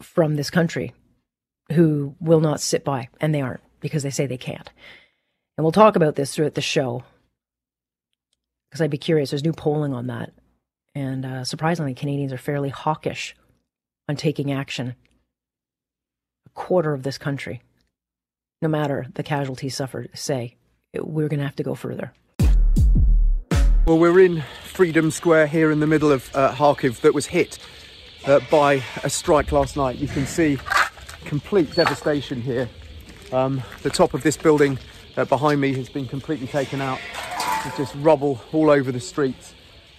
from 0.00 0.34
this 0.34 0.50
country 0.50 0.92
who 1.72 2.14
will 2.20 2.40
not 2.40 2.60
sit 2.60 2.84
by, 2.84 3.08
and 3.20 3.34
they 3.34 3.40
aren't 3.40 3.62
because 3.80 4.02
they 4.02 4.10
say 4.10 4.26
they 4.26 4.36
can't. 4.36 4.70
And 5.56 5.64
we'll 5.64 5.72
talk 5.72 5.96
about 5.96 6.16
this 6.16 6.34
throughout 6.34 6.54
the 6.54 6.60
show 6.60 7.04
because 8.68 8.80
I'd 8.80 8.90
be 8.90 8.98
curious. 8.98 9.30
There's 9.30 9.44
new 9.44 9.52
polling 9.52 9.94
on 9.94 10.08
that. 10.08 10.32
And 10.94 11.24
uh, 11.24 11.44
surprisingly, 11.44 11.94
Canadians 11.94 12.32
are 12.32 12.38
fairly 12.38 12.70
hawkish 12.70 13.34
on 14.08 14.16
taking 14.16 14.52
action. 14.52 14.94
A 16.46 16.50
quarter 16.50 16.92
of 16.92 17.02
this 17.02 17.18
country, 17.18 17.62
no 18.62 18.68
matter 18.68 19.06
the 19.14 19.22
casualties 19.22 19.76
suffered, 19.76 20.10
say 20.14 20.56
we're 20.92 21.28
going 21.28 21.38
to 21.38 21.46
have 21.46 21.56
to 21.56 21.62
go 21.62 21.74
further. 21.74 22.12
Well, 23.86 23.98
we're 23.98 24.20
in 24.20 24.42
Freedom 24.62 25.10
Square 25.10 25.48
here 25.48 25.70
in 25.70 25.80
the 25.80 25.86
middle 25.86 26.10
of 26.10 26.34
uh, 26.34 26.52
Kharkiv 26.54 27.02
that 27.02 27.12
was 27.12 27.26
hit 27.26 27.58
uh, 28.24 28.40
by 28.50 28.82
a 29.02 29.10
strike 29.10 29.52
last 29.52 29.76
night. 29.76 29.98
You 29.98 30.08
can 30.08 30.24
see 30.24 30.58
complete 31.26 31.74
devastation 31.74 32.40
here. 32.40 32.70
Um, 33.30 33.62
the 33.82 33.90
top 33.90 34.14
of 34.14 34.22
this 34.22 34.38
building 34.38 34.78
uh, 35.18 35.26
behind 35.26 35.60
me 35.60 35.74
has 35.74 35.90
been 35.90 36.08
completely 36.08 36.46
taken 36.46 36.80
out. 36.80 36.98
There's 37.62 37.76
just 37.76 37.94
rubble 37.96 38.40
all 38.54 38.70
over 38.70 38.90
the 38.90 39.00
streets. 39.00 39.52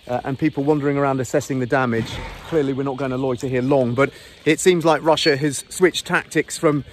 uh, 0.08 0.22
and 0.24 0.38
people 0.38 0.63
wandering 0.63 0.98
around 0.98 1.20
assessing 1.20 1.60
the 1.60 1.65
damage. 1.65 2.12
Clearly, 2.48 2.74
we're 2.74 2.84
not 2.84 2.98
going 2.98 3.12
to 3.12 3.18
loiter 3.18 3.48
here 3.48 3.62
long, 3.62 3.96
but 3.96 4.12
it 4.46 4.60
seems 4.60 4.86
like 4.86 5.04
Russia 5.04 5.36
has 5.38 5.63
switched 5.70 6.06
tactics 6.06 6.58
from 6.58 6.84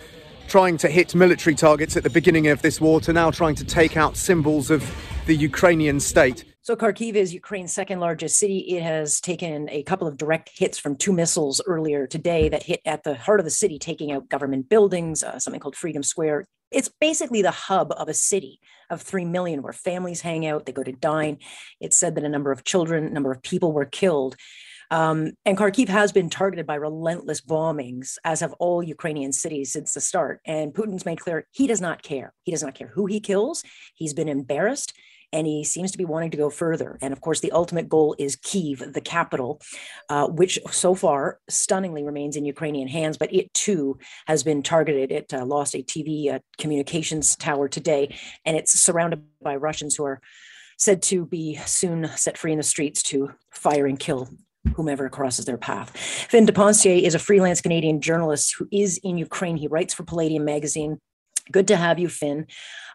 trying 0.49 0.76
to 0.78 0.88
hit 0.88 1.14
military 1.14 1.54
targets 1.54 1.96
at 1.96 2.02
the 2.02 2.11
beginning 2.11 2.49
of 2.49 2.62
this 2.62 2.80
war 2.80 3.00
to 3.00 3.12
now 3.12 3.30
trying 3.30 3.54
to 3.54 3.64
take 3.64 3.96
out 3.96 4.16
symbols 4.16 4.70
of 4.70 4.94
the 5.26 5.37
Ukrainian 5.37 6.00
state. 6.00 6.44
So 6.64 6.76
Kharkiv 6.76 7.14
is 7.14 7.35
Ukraine's 7.35 7.73
second 7.73 7.99
largest 7.99 8.38
city. 8.38 8.59
It 8.59 8.85
has 8.85 9.21
taken 9.21 9.69
a 9.69 9.83
couple 9.83 10.07
of 10.07 10.16
direct 10.16 10.49
hits 10.57 10.78
from 10.78 10.95
two 10.95 11.12
missiles 11.12 11.61
earlier 11.66 12.07
today 12.07 12.49
that 12.50 12.62
hit 12.62 12.81
at 12.85 13.02
the 13.02 13.16
heart 13.16 13.40
of 13.40 13.45
the 13.45 13.50
city, 13.50 13.81
taking 13.81 14.12
out 14.12 14.28
government 14.28 14.69
buildings, 14.69 15.25
uh, 15.25 15.40
something 15.40 15.59
called 15.59 15.75
Freedom 15.75 16.04
Square. 16.04 16.47
It's 16.71 16.88
basically 17.00 17.42
the 17.42 17.50
hub 17.50 17.92
of 17.97 18.09
a 18.09 18.14
city 18.14 18.61
of 18.90 19.02
3 19.02 19.25
million 19.25 19.61
where 19.61 19.73
families 19.73 20.21
hang 20.21 20.47
out, 20.47 20.64
they 20.64 20.71
go 20.71 20.85
to 20.85 20.92
dine. 20.92 21.38
It's 21.81 21.97
said 21.97 22.14
that 22.14 22.23
a 22.23 22.28
number 22.28 22.52
of 22.52 22.62
children, 22.62 23.07
a 23.07 23.11
number 23.11 23.33
of 23.33 23.42
people 23.42 23.73
were 23.73 23.85
killed. 23.85 24.37
Um, 24.92 25.33
and 25.45 25.59
Kharkiv 25.59 25.88
has 25.88 26.12
been 26.12 26.31
targeted 26.31 26.64
by 26.64 26.76
relentless 26.76 27.40
bombings, 27.40 28.19
as 28.25 28.38
have 28.38 28.52
all 28.61 28.85
Ukrainian 28.85 29.33
cities 29.33 29.73
since 29.73 29.95
the 29.95 30.00
start. 30.00 30.40
And 30.47 30.73
Putin's 30.73 31.04
made 31.04 31.19
clear 31.19 31.49
he 31.50 31.66
does 31.66 31.81
not 31.81 32.04
care. 32.04 32.35
He 32.45 32.52
does 32.52 32.62
not 32.62 32.76
care 32.76 32.92
who 32.95 33.07
he 33.07 33.19
kills. 33.19 33.64
He's 33.97 34.14
been 34.14 34.28
embarrassed 34.28 34.92
and 35.32 35.46
he 35.46 35.64
seems 35.64 35.90
to 35.92 35.98
be 35.98 36.04
wanting 36.04 36.30
to 36.30 36.36
go 36.36 36.50
further. 36.50 36.98
And 37.00 37.12
of 37.12 37.20
course, 37.20 37.40
the 37.40 37.52
ultimate 37.52 37.88
goal 37.88 38.14
is 38.18 38.36
Kiev, 38.36 38.92
the 38.92 39.00
capital, 39.00 39.60
uh, 40.08 40.28
which 40.28 40.58
so 40.70 40.94
far 40.94 41.38
stunningly 41.48 42.02
remains 42.02 42.36
in 42.36 42.44
Ukrainian 42.44 42.88
hands, 42.88 43.16
but 43.16 43.32
it 43.32 43.52
too 43.54 43.98
has 44.26 44.42
been 44.42 44.62
targeted. 44.62 45.10
It 45.10 45.32
uh, 45.32 45.44
lost 45.44 45.74
a 45.74 45.82
TV 45.82 46.32
uh, 46.32 46.40
communications 46.58 47.36
tower 47.36 47.68
today, 47.68 48.14
and 48.44 48.56
it's 48.56 48.72
surrounded 48.78 49.22
by 49.42 49.56
Russians 49.56 49.96
who 49.96 50.04
are 50.04 50.20
said 50.78 51.02
to 51.02 51.24
be 51.24 51.56
soon 51.64 52.08
set 52.16 52.36
free 52.36 52.52
in 52.52 52.58
the 52.58 52.64
streets 52.64 53.02
to 53.04 53.32
fire 53.50 53.86
and 53.86 53.98
kill 53.98 54.28
whomever 54.74 55.08
crosses 55.08 55.44
their 55.44 55.58
path. 55.58 55.96
Finn 55.96 56.46
DePencier 56.46 57.02
is 57.02 57.14
a 57.14 57.18
freelance 57.18 57.60
Canadian 57.60 58.00
journalist 58.00 58.54
who 58.58 58.68
is 58.72 58.98
in 59.02 59.18
Ukraine. 59.18 59.56
He 59.56 59.68
writes 59.68 59.94
for 59.94 60.04
Palladium 60.04 60.44
magazine. 60.44 60.98
Good 61.52 61.68
to 61.68 61.76
have 61.76 61.99
you, 61.99 62.09
Finn. 62.09 62.47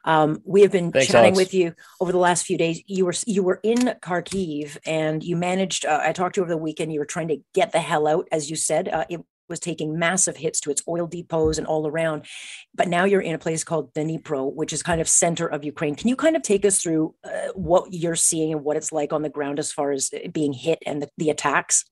Um, 0.04 0.42
we 0.46 0.62
have 0.62 0.72
been 0.72 0.92
Thanks, 0.92 1.08
chatting 1.08 1.34
Alex. 1.34 1.38
with 1.38 1.54
you 1.54 1.74
over 2.00 2.12
the 2.12 2.18
last 2.18 2.46
few 2.46 2.58
days. 2.58 2.82
You 2.88 3.06
were 3.06 3.14
you 3.26 3.44
were 3.44 3.60
in 3.64 3.94
Kharkiv, 4.02 4.78
and 4.86 5.24
you 5.24 5.36
managed. 5.36 5.86
Uh, 5.86 6.00
I 6.02 6.12
talked 6.14 6.36
to 6.36 6.42
you 6.42 6.44
over 6.44 6.54
the 6.54 6.58
weekend. 6.58 6.94
You 6.94 7.00
were 7.00 7.06
trying 7.06 7.28
to 7.30 7.38
get 7.54 7.72
the 7.72 7.80
hell 7.80 8.08
out, 8.08 8.28
as 8.32 8.50
you 8.50 8.56
said. 8.56 8.88
Uh, 8.88 9.06
it 9.10 9.22
was 9.50 9.60
taking 9.60 9.98
massive 9.98 10.38
hits 10.38 10.60
to 10.62 10.72
its 10.72 10.82
oil 10.88 11.08
depots 11.08 11.58
and 11.58 11.68
all 11.68 11.88
around. 11.88 12.26
But 12.76 12.88
now 12.88 13.06
you're 13.06 13.22
in 13.22 13.36
a 13.36 13.40
place 13.40 13.64
called 13.64 13.94
Dnipro, 13.94 14.54
which 14.54 14.74
is 14.74 14.84
kind 14.84 15.02
of 15.02 15.08
center 15.08 15.48
of 15.48 15.64
Ukraine. 15.64 15.96
Can 15.96 16.10
you 16.10 16.16
kind 16.16 16.36
of 16.36 16.42
take 16.42 16.66
us 16.66 16.82
through 16.82 17.16
uh, 17.24 17.54
what 17.54 17.94
you're 17.94 18.16
seeing 18.16 18.52
and 18.52 18.64
what 18.64 18.78
it's 18.78 18.92
like 18.92 19.14
on 19.14 19.22
the 19.22 19.30
ground 19.30 19.60
as 19.60 19.72
far 19.72 19.92
as 19.92 20.12
being 20.32 20.54
hit 20.54 20.80
and 20.86 21.02
the, 21.02 21.10
the 21.18 21.30
attacks? 21.30 21.86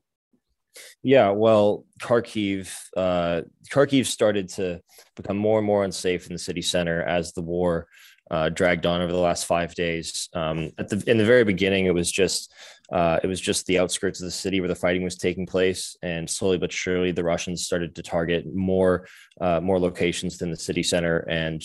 Yeah, 1.04 1.30
well, 1.30 1.86
Kharkiv, 2.02 2.74
uh, 2.98 3.42
Kharkiv 3.72 4.06
started 4.06 4.50
to 4.50 4.82
become 5.16 5.38
more 5.38 5.60
and 5.60 5.68
more 5.68 5.84
unsafe 5.84 6.28
in 6.28 6.34
the 6.34 6.40
city 6.40 6.62
center 6.62 7.02
as 7.04 7.34
the 7.34 7.42
war 7.42 7.88
uh, 8.32 8.50
dragged 8.50 8.86
on 8.86 9.02
over 9.02 9.12
the 9.12 9.18
last 9.18 9.46
five 9.46 9.76
days. 9.76 10.30
Um, 10.34 10.72
at 10.78 10.90
the 10.90 11.04
in 11.08 11.18
the 11.18 11.26
very 11.26 11.44
beginning, 11.44 11.86
it 11.86 11.94
was 11.94 12.12
just 12.12 12.52
uh, 12.92 13.20
it 13.24 13.28
was 13.28 13.42
just 13.42 13.66
the 13.66 13.80
outskirts 13.80 14.22
of 14.22 14.26
the 14.26 14.32
city 14.32 14.60
where 14.60 14.70
the 14.70 14.76
fighting 14.76 15.04
was 15.04 15.16
taking 15.16 15.46
place, 15.46 15.98
and 16.04 16.30
slowly 16.30 16.58
but 16.58 16.72
surely, 16.72 17.12
the 17.12 17.24
Russians 17.24 17.66
started 17.66 17.96
to 17.96 18.04
target 18.04 18.46
more 18.54 19.08
uh, 19.42 19.60
more 19.60 19.80
locations 19.80 20.38
than 20.38 20.52
the 20.52 20.58
city 20.58 20.84
center. 20.84 21.20
And 21.30 21.64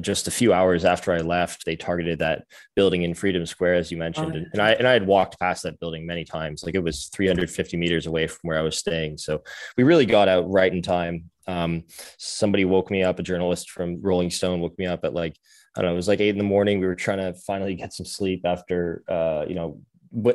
just 0.00 0.28
a 0.28 0.30
few 0.30 0.52
hours 0.52 0.84
after 0.84 1.12
I 1.12 1.18
left, 1.18 1.64
they 1.64 1.76
targeted 1.76 2.18
that 2.18 2.44
building 2.74 3.02
in 3.02 3.14
Freedom 3.14 3.46
Square, 3.46 3.74
as 3.74 3.90
you 3.90 3.96
mentioned, 3.96 4.32
oh, 4.32 4.36
and, 4.36 4.46
and 4.52 4.62
I 4.62 4.72
and 4.72 4.88
I 4.88 4.92
had 4.92 5.06
walked 5.06 5.38
past 5.38 5.62
that 5.62 5.78
building 5.78 6.06
many 6.06 6.24
times. 6.24 6.64
Like 6.64 6.74
it 6.74 6.82
was 6.82 7.06
350 7.06 7.76
meters 7.76 8.06
away 8.06 8.26
from 8.26 8.40
where 8.42 8.58
I 8.58 8.62
was 8.62 8.76
staying, 8.76 9.18
so 9.18 9.42
we 9.76 9.84
really 9.84 10.06
got 10.06 10.28
out 10.28 10.50
right 10.50 10.72
in 10.72 10.82
time. 10.82 11.30
Um, 11.48 11.84
somebody 12.18 12.64
woke 12.64 12.90
me 12.90 13.04
up, 13.04 13.20
a 13.20 13.22
journalist 13.22 13.70
from 13.70 14.02
Rolling 14.02 14.30
Stone 14.30 14.60
woke 14.60 14.76
me 14.78 14.86
up 14.86 15.04
at 15.04 15.14
like 15.14 15.36
I 15.76 15.82
don't 15.82 15.90
know, 15.90 15.92
it 15.92 15.96
was 15.96 16.08
like 16.08 16.20
eight 16.20 16.30
in 16.30 16.38
the 16.38 16.44
morning. 16.44 16.80
We 16.80 16.86
were 16.86 16.94
trying 16.94 17.18
to 17.18 17.34
finally 17.34 17.74
get 17.74 17.92
some 17.92 18.06
sleep 18.06 18.42
after, 18.46 19.04
uh, 19.08 19.44
you 19.46 19.54
know, 19.54 19.80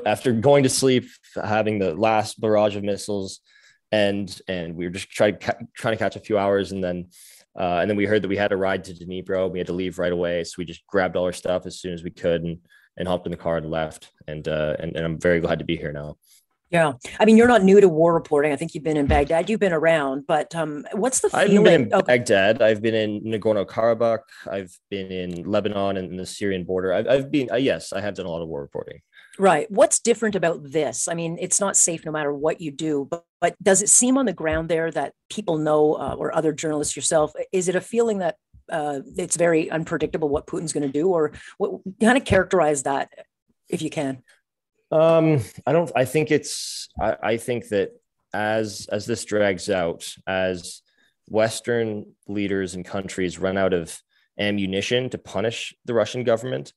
after 0.06 0.32
going 0.34 0.64
to 0.64 0.70
sleep, 0.70 1.10
having 1.44 1.80
the 1.80 1.94
last 1.94 2.40
barrage 2.40 2.76
of 2.76 2.84
missiles, 2.84 3.40
and 3.92 4.40
and 4.48 4.76
we 4.76 4.86
were 4.86 4.92
just 4.92 5.10
trying 5.10 5.38
trying 5.38 5.94
to 5.94 5.98
catch 5.98 6.16
a 6.16 6.20
few 6.20 6.38
hours, 6.38 6.72
and 6.72 6.84
then 6.84 7.10
uh, 7.60 7.80
and 7.82 7.90
then 7.90 7.98
we 7.98 8.06
heard 8.06 8.22
that 8.22 8.30
we 8.30 8.38
had 8.38 8.52
a 8.52 8.58
ride 8.58 8.84
to 8.86 8.94
Dnipro. 8.94 9.52
We 9.52 9.60
had 9.60 9.68
to 9.68 9.74
leave 9.74 10.00
right 10.00 10.12
away, 10.12 10.44
so 10.44 10.56
we 10.58 10.66
just 10.66 10.86
grabbed 10.88 11.16
all 11.16 11.26
our 11.26 11.34
stuff 11.34 11.66
as 11.66 11.80
soon 11.80 11.94
as 11.94 12.04
we 12.04 12.12
could 12.12 12.44
and 12.44 12.60
and 12.98 13.08
hopped 13.08 13.26
in 13.26 13.32
the 13.32 13.38
car 13.38 13.58
and 13.58 13.70
left. 13.70 14.12
And 14.28 14.48
uh, 14.48 14.76
and, 14.80 14.96
and 14.96 15.06
I'm 15.06 15.20
very 15.20 15.40
glad 15.40 15.60
to 15.60 15.66
be 15.66 15.78
here 15.78 15.92
now. 15.92 16.18
Yeah, 16.72 16.94
I 17.20 17.26
mean, 17.26 17.36
you're 17.36 17.50
not 17.50 17.64
new 17.64 17.82
to 17.82 17.90
war 17.90 18.14
reporting. 18.14 18.54
I 18.54 18.56
think 18.56 18.74
you've 18.74 18.84
been 18.86 18.96
in 18.96 19.06
Baghdad. 19.06 19.50
You've 19.50 19.60
been 19.60 19.74
around, 19.74 20.26
but 20.26 20.56
um, 20.56 20.86
what's 20.94 21.20
the 21.20 21.30
feeling? 21.30 21.58
I've 21.58 21.64
been 21.66 21.82
in 21.82 21.94
oh. 21.94 22.02
Baghdad. 22.02 22.62
I've 22.62 22.82
been 22.82 22.96
in 22.96 23.22
Nagorno 23.24 23.66
Karabakh. 23.66 24.20
I've 24.50 24.74
been 24.90 25.12
in 25.12 25.44
Lebanon 25.44 25.98
and 25.98 26.18
the 26.18 26.26
Syrian 26.26 26.64
border. 26.64 26.94
I've, 26.94 27.10
I've 27.10 27.30
been. 27.30 27.52
Uh, 27.52 27.58
yes, 27.58 27.92
I 27.92 28.00
have 28.00 28.16
done 28.16 28.26
a 28.26 28.30
lot 28.30 28.42
of 28.42 28.48
war 28.48 28.62
reporting. 28.62 29.02
Right. 29.40 29.70
What's 29.72 30.00
different 30.00 30.36
about 30.36 30.72
this? 30.72 31.08
I 31.08 31.14
mean, 31.14 31.38
it's 31.40 31.60
not 31.60 31.78
safe 31.78 32.06
no 32.06 32.12
matter 32.12 32.34
what 32.34 32.60
you 32.60 32.70
do, 32.72 33.08
but, 33.10 33.24
but 33.40 33.56
does 33.64 33.82
it 33.82 33.90
seem 33.90 34.18
on 34.18 34.26
the 34.26 34.34
ground 34.34 34.70
there 34.70 34.92
that 34.92 35.14
people 35.30 35.58
know, 35.58 35.94
uh, 35.94 36.16
or 36.18 36.36
other 36.36 36.52
journalists 36.52 36.96
yourself, 36.96 37.32
is 37.52 37.70
it 37.70 37.76
a 37.76 37.82
feeling 37.82 38.20
that 38.20 38.36
uh, 38.70 39.00
it's 39.18 39.38
very 39.38 39.70
unpredictable 39.70 40.30
what 40.30 40.48
Putin's 40.48 40.74
going 40.74 40.86
to 40.86 40.92
do, 40.92 41.10
or 41.10 41.32
what 41.58 41.82
kind 42.00 42.18
of 42.18 42.26
characterize 42.26 42.84
that 42.84 43.10
if 43.70 43.82
you 43.82 43.90
can? 43.90 44.24
Um, 44.92 45.42
I 45.66 45.72
don't. 45.72 45.92
I 45.96 46.06
think 46.06 46.32
it's. 46.32 46.90
I, 47.00 47.18
I 47.24 47.38
think 47.38 47.70
that 47.70 47.92
as 48.34 48.88
as 48.92 49.06
this 49.06 49.26
drags 49.26 49.70
out, 49.70 50.14
as 50.28 50.82
Western 51.28 52.14
leaders 52.28 52.76
and 52.76 52.86
countries 52.86 53.40
run 53.40 53.58
out 53.58 53.74
of 53.74 54.02
ammunition 54.40 55.10
to 55.10 55.18
punish 55.18 55.74
the 55.86 55.94
Russian 55.94 56.24
government, 56.24 56.74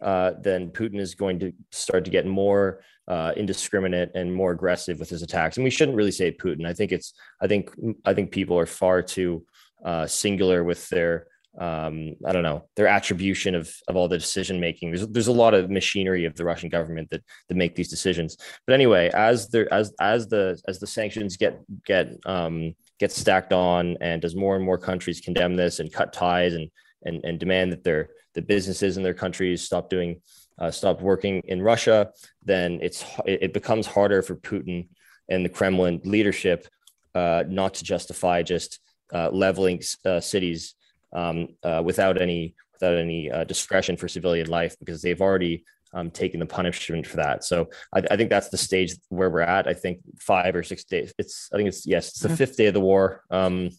uh, 0.00 0.32
then 0.40 0.70
Putin 0.70 0.98
is 0.98 1.14
going 1.14 1.38
to 1.40 1.52
start 1.70 2.04
to 2.04 2.10
get 2.10 2.26
more 2.26 2.80
uh, 3.08 3.32
indiscriminate 3.36 4.10
and 4.14 4.32
more 4.32 4.52
aggressive 4.52 4.98
with 4.98 5.08
his 5.08 5.22
attacks. 5.22 5.56
And 5.56 5.64
we 5.64 5.70
shouldn't 5.70 5.96
really 5.96 6.10
say 6.10 6.30
Putin. 6.30 6.66
I 6.66 6.74
think 6.74 6.92
it's. 6.92 7.14
I 7.40 7.46
think. 7.46 7.70
I 8.04 8.14
think 8.14 8.30
people 8.30 8.58
are 8.58 8.66
far 8.66 9.02
too 9.02 9.44
uh, 9.84 10.06
singular 10.06 10.62
with 10.64 10.88
their 10.88 11.26
um, 11.58 12.14
I 12.24 12.32
don't 12.32 12.42
know 12.44 12.68
their 12.76 12.86
attribution 12.86 13.54
of 13.54 13.74
of 13.88 13.96
all 13.96 14.08
the 14.08 14.18
decision 14.18 14.60
making. 14.60 14.90
There's 14.90 15.08
there's 15.08 15.26
a 15.26 15.32
lot 15.32 15.54
of 15.54 15.70
machinery 15.70 16.24
of 16.24 16.36
the 16.36 16.44
Russian 16.44 16.68
government 16.68 17.10
that 17.10 17.22
that 17.48 17.56
make 17.56 17.74
these 17.74 17.88
decisions. 17.88 18.36
But 18.66 18.74
anyway, 18.74 19.10
as 19.12 19.48
there 19.48 19.72
as 19.72 19.92
as 20.00 20.28
the 20.28 20.60
as 20.68 20.78
the 20.78 20.86
sanctions 20.86 21.36
get 21.36 21.60
get 21.84 22.10
um, 22.26 22.74
get 23.00 23.10
stacked 23.10 23.52
on, 23.52 23.96
and 24.00 24.24
as 24.24 24.36
more 24.36 24.54
and 24.54 24.64
more 24.64 24.78
countries 24.78 25.20
condemn 25.20 25.56
this 25.56 25.80
and 25.80 25.92
cut 25.92 26.12
ties 26.12 26.54
and 26.54 26.70
and 27.04 27.24
and 27.24 27.40
demand 27.40 27.72
that 27.72 27.82
their 27.82 28.10
the 28.34 28.42
businesses 28.42 28.96
in 28.96 29.02
their 29.02 29.14
countries 29.14 29.62
stop 29.62 29.88
doing 29.90 30.20
uh, 30.58 30.70
stop 30.70 31.00
working 31.00 31.40
in 31.44 31.62
Russia, 31.62 32.10
then 32.44 32.80
it's 32.82 33.04
it 33.26 33.52
becomes 33.52 33.86
harder 33.86 34.22
for 34.22 34.34
Putin 34.36 34.88
and 35.28 35.44
the 35.44 35.48
Kremlin 35.48 36.00
leadership 36.04 36.66
uh, 37.14 37.44
not 37.48 37.74
to 37.74 37.84
justify 37.84 38.42
just 38.42 38.80
uh, 39.12 39.30
leveling 39.30 39.80
uh, 40.04 40.20
cities 40.20 40.74
um, 41.12 41.48
uh, 41.62 41.82
without 41.84 42.20
any 42.20 42.54
without 42.72 42.96
any 42.96 43.30
uh, 43.30 43.44
discretion 43.44 43.96
for 43.96 44.08
civilian 44.08 44.48
life 44.48 44.76
because 44.78 45.02
they've 45.02 45.20
already 45.20 45.64
um, 45.94 46.10
taken 46.10 46.38
the 46.38 46.46
punishment 46.46 47.06
for 47.06 47.16
that. 47.16 47.44
So 47.44 47.70
I, 47.94 48.02
I, 48.10 48.16
think 48.16 48.30
that's 48.30 48.50
the 48.50 48.58
stage 48.58 48.94
where 49.08 49.30
we're 49.30 49.40
at. 49.40 49.66
I 49.66 49.74
think 49.74 50.00
five 50.18 50.54
or 50.54 50.62
six 50.62 50.84
days. 50.84 51.12
It's 51.18 51.48
I 51.52 51.56
think 51.56 51.68
it's 51.68 51.86
yes, 51.86 52.08
it's 52.08 52.20
the 52.20 52.28
mm-hmm. 52.28 52.36
fifth 52.36 52.56
day 52.56 52.66
of 52.66 52.74
the 52.74 52.80
war. 52.80 53.24
Um, 53.30 53.70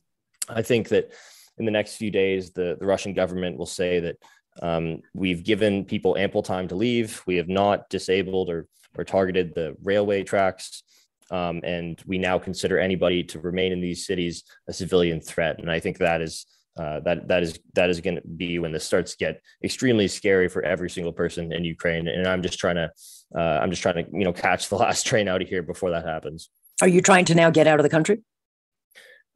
I 0.50 0.64
think 0.64 0.90
that 0.90 1.12
in 1.58 1.66
the 1.66 1.72
next 1.72 1.96
few 1.96 2.12
days, 2.12 2.52
the 2.52 2.78
the 2.80 2.86
Russian 2.86 3.14
government 3.14 3.58
will 3.58 3.68
say 3.68 4.00
that 4.00 4.18
um, 4.62 5.02
we've 5.14 5.44
given 5.44 5.86
people 5.86 6.18
ample 6.18 6.44
time 6.44 6.68
to 6.70 6.76
leave. 6.76 7.22
We 7.26 7.38
have 7.38 7.50
not 7.50 7.90
disabled 7.90 8.50
or 8.50 8.68
or 8.98 9.04
targeted 9.04 9.54
the 9.54 9.76
railway 9.84 10.24
tracks. 10.24 10.84
Um, 11.32 11.62
and 11.64 12.02
we 12.08 12.18
now 12.18 12.40
consider 12.40 12.80
anybody 12.80 13.24
to 13.26 13.40
remain 13.40 13.72
in 13.72 13.82
these 13.82 14.06
cities 14.06 14.44
a 14.68 14.74
civilian 14.74 15.22
threat. 15.22 15.60
And 15.60 15.70
I 15.70 15.80
think 15.80 16.00
that 16.00 16.22
is 16.22 16.48
uh, 16.78 17.02
that 17.02 17.28
that 17.28 17.44
is 17.44 17.60
that 17.76 17.90
is 17.90 18.02
going 18.02 18.16
to 18.16 18.22
be 18.22 18.58
when 18.58 18.72
this 18.72 18.84
starts 18.84 19.12
to 19.12 19.18
get 19.18 19.42
extremely 19.64 20.08
scary 20.08 20.48
for 20.48 20.64
every 20.64 20.90
single 20.90 21.14
person 21.14 21.52
in 21.52 21.66
Ukraine. 21.66 22.08
And 22.08 22.28
I'm 22.28 22.42
just 22.42 22.58
trying 22.58 22.76
to 22.76 22.92
uh, 23.38 23.60
I'm 23.62 23.70
just 23.70 23.82
trying 23.82 24.04
to 24.04 24.06
you 24.12 24.26
know 24.26 24.34
catch 24.34 24.70
the 24.70 24.76
last 24.86 25.06
train 25.06 25.28
out 25.28 25.42
of 25.42 25.48
here 25.48 25.62
before 25.62 25.92
that 25.92 26.06
happens. 26.06 26.50
Are 26.82 26.88
you 26.88 27.02
trying 27.02 27.26
to 27.26 27.36
now 27.36 27.50
get 27.50 27.68
out 27.68 27.80
of 27.80 27.84
the 27.84 27.90
country? 27.90 28.22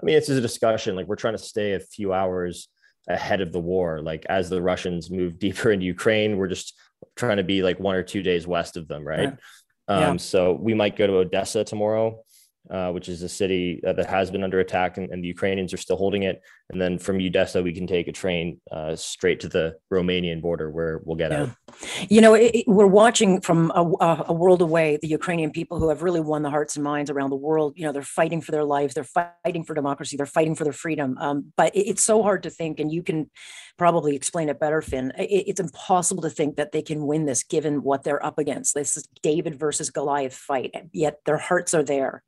I 0.01 0.05
mean, 0.05 0.15
it's 0.15 0.29
a 0.29 0.41
discussion. 0.41 0.95
Like 0.95 1.07
we're 1.07 1.15
trying 1.15 1.35
to 1.35 1.43
stay 1.43 1.73
a 1.73 1.79
few 1.79 2.13
hours 2.13 2.69
ahead 3.07 3.41
of 3.41 3.51
the 3.51 3.59
war. 3.59 4.01
Like 4.01 4.25
as 4.29 4.49
the 4.49 4.61
Russians 4.61 5.09
move 5.09 5.39
deeper 5.39 5.71
into 5.71 5.85
Ukraine, 5.85 6.37
we're 6.37 6.47
just 6.47 6.79
trying 7.15 7.37
to 7.37 7.43
be 7.43 7.61
like 7.63 7.79
one 7.79 7.95
or 7.95 8.03
two 8.03 8.23
days 8.23 8.47
west 8.47 8.77
of 8.77 8.87
them, 8.87 9.05
right? 9.05 9.33
Yeah. 9.89 9.95
Um, 9.95 10.01
yeah. 10.01 10.17
So 10.17 10.53
we 10.53 10.73
might 10.73 10.95
go 10.95 11.07
to 11.07 11.13
Odessa 11.13 11.63
tomorrow. 11.63 12.23
Uh, 12.69 12.91
which 12.91 13.09
is 13.09 13.21
a 13.23 13.29
city 13.29 13.81
uh, 13.85 13.91
that 13.91 14.05
has 14.05 14.31
been 14.31 14.43
under 14.43 14.61
attack, 14.61 14.97
and, 14.97 15.09
and, 15.11 15.21
the 15.21 15.27
Ukrainians 15.27 15.73
are 15.73 15.77
still 15.77 15.97
holding 15.97 16.23
it. 16.23 16.41
And 16.69 16.81
then 16.81 16.97
from 16.97 17.17
Odessa, 17.17 17.61
we 17.61 17.73
can 17.73 17.85
take 17.85 18.07
a 18.07 18.11
train 18.13 18.61
uh, 18.71 18.95
straight 18.95 19.41
to 19.41 19.49
the 19.49 19.75
Romanian 19.91 20.41
border, 20.41 20.71
where 20.71 21.01
we'll 21.03 21.17
get 21.17 21.31
yeah. 21.31 21.41
out. 21.41 21.49
You 22.09 22.21
know, 22.21 22.35
it, 22.35 22.55
it, 22.55 22.65
we're 22.67 22.87
watching 22.87 23.41
from 23.41 23.71
a, 23.75 24.23
a, 24.27 24.33
world 24.33 24.61
away 24.61 24.97
the 25.01 25.09
Ukrainian 25.09 25.51
people 25.51 25.77
who 25.77 25.89
have 25.89 26.03
really 26.03 26.21
won 26.21 26.41
the 26.41 26.49
hearts 26.49 26.77
and 26.77 26.83
minds 26.83 27.09
around 27.09 27.31
the 27.31 27.35
world. 27.35 27.73
You 27.75 27.85
know, 27.85 27.91
they're 27.91 28.01
fighting 28.01 28.39
for 28.39 28.51
their 28.51 28.63
lives, 28.63 28.93
they're 28.93 29.03
fighting 29.03 29.65
for 29.65 29.73
democracy, 29.73 30.15
they're 30.15 30.25
fighting 30.25 30.55
for 30.55 30.63
their 30.63 30.71
freedom. 30.71 31.17
Um, 31.19 31.51
but 31.57 31.75
it, 31.75 31.89
it's 31.89 32.03
so 32.03 32.23
hard 32.23 32.43
to 32.43 32.49
think, 32.49 32.79
and 32.79 32.91
you 32.91 33.03
can 33.03 33.29
probably 33.77 34.15
explain 34.15 34.47
it 34.47 34.59
better, 34.59 34.81
Finn. 34.81 35.11
it's 35.17 35.59
impossible 35.59 36.23
to 36.23 36.29
think 36.29 36.55
that 36.55 36.71
they 36.71 36.81
can 36.81 37.05
win 37.05 37.25
this 37.25 37.43
given 37.43 37.83
what 37.83 38.03
they're 38.03 38.25
up 38.25 38.39
against. 38.39 38.73
This 38.73 38.95
is 38.95 39.07
David 39.21 39.59
versus 39.59 39.89
Goliath 39.89 40.35
fight, 40.35 40.73
yet 40.93 41.19
their 41.25 41.37
hearts 41.37 41.73
are 41.73 41.83
there. 41.83 42.23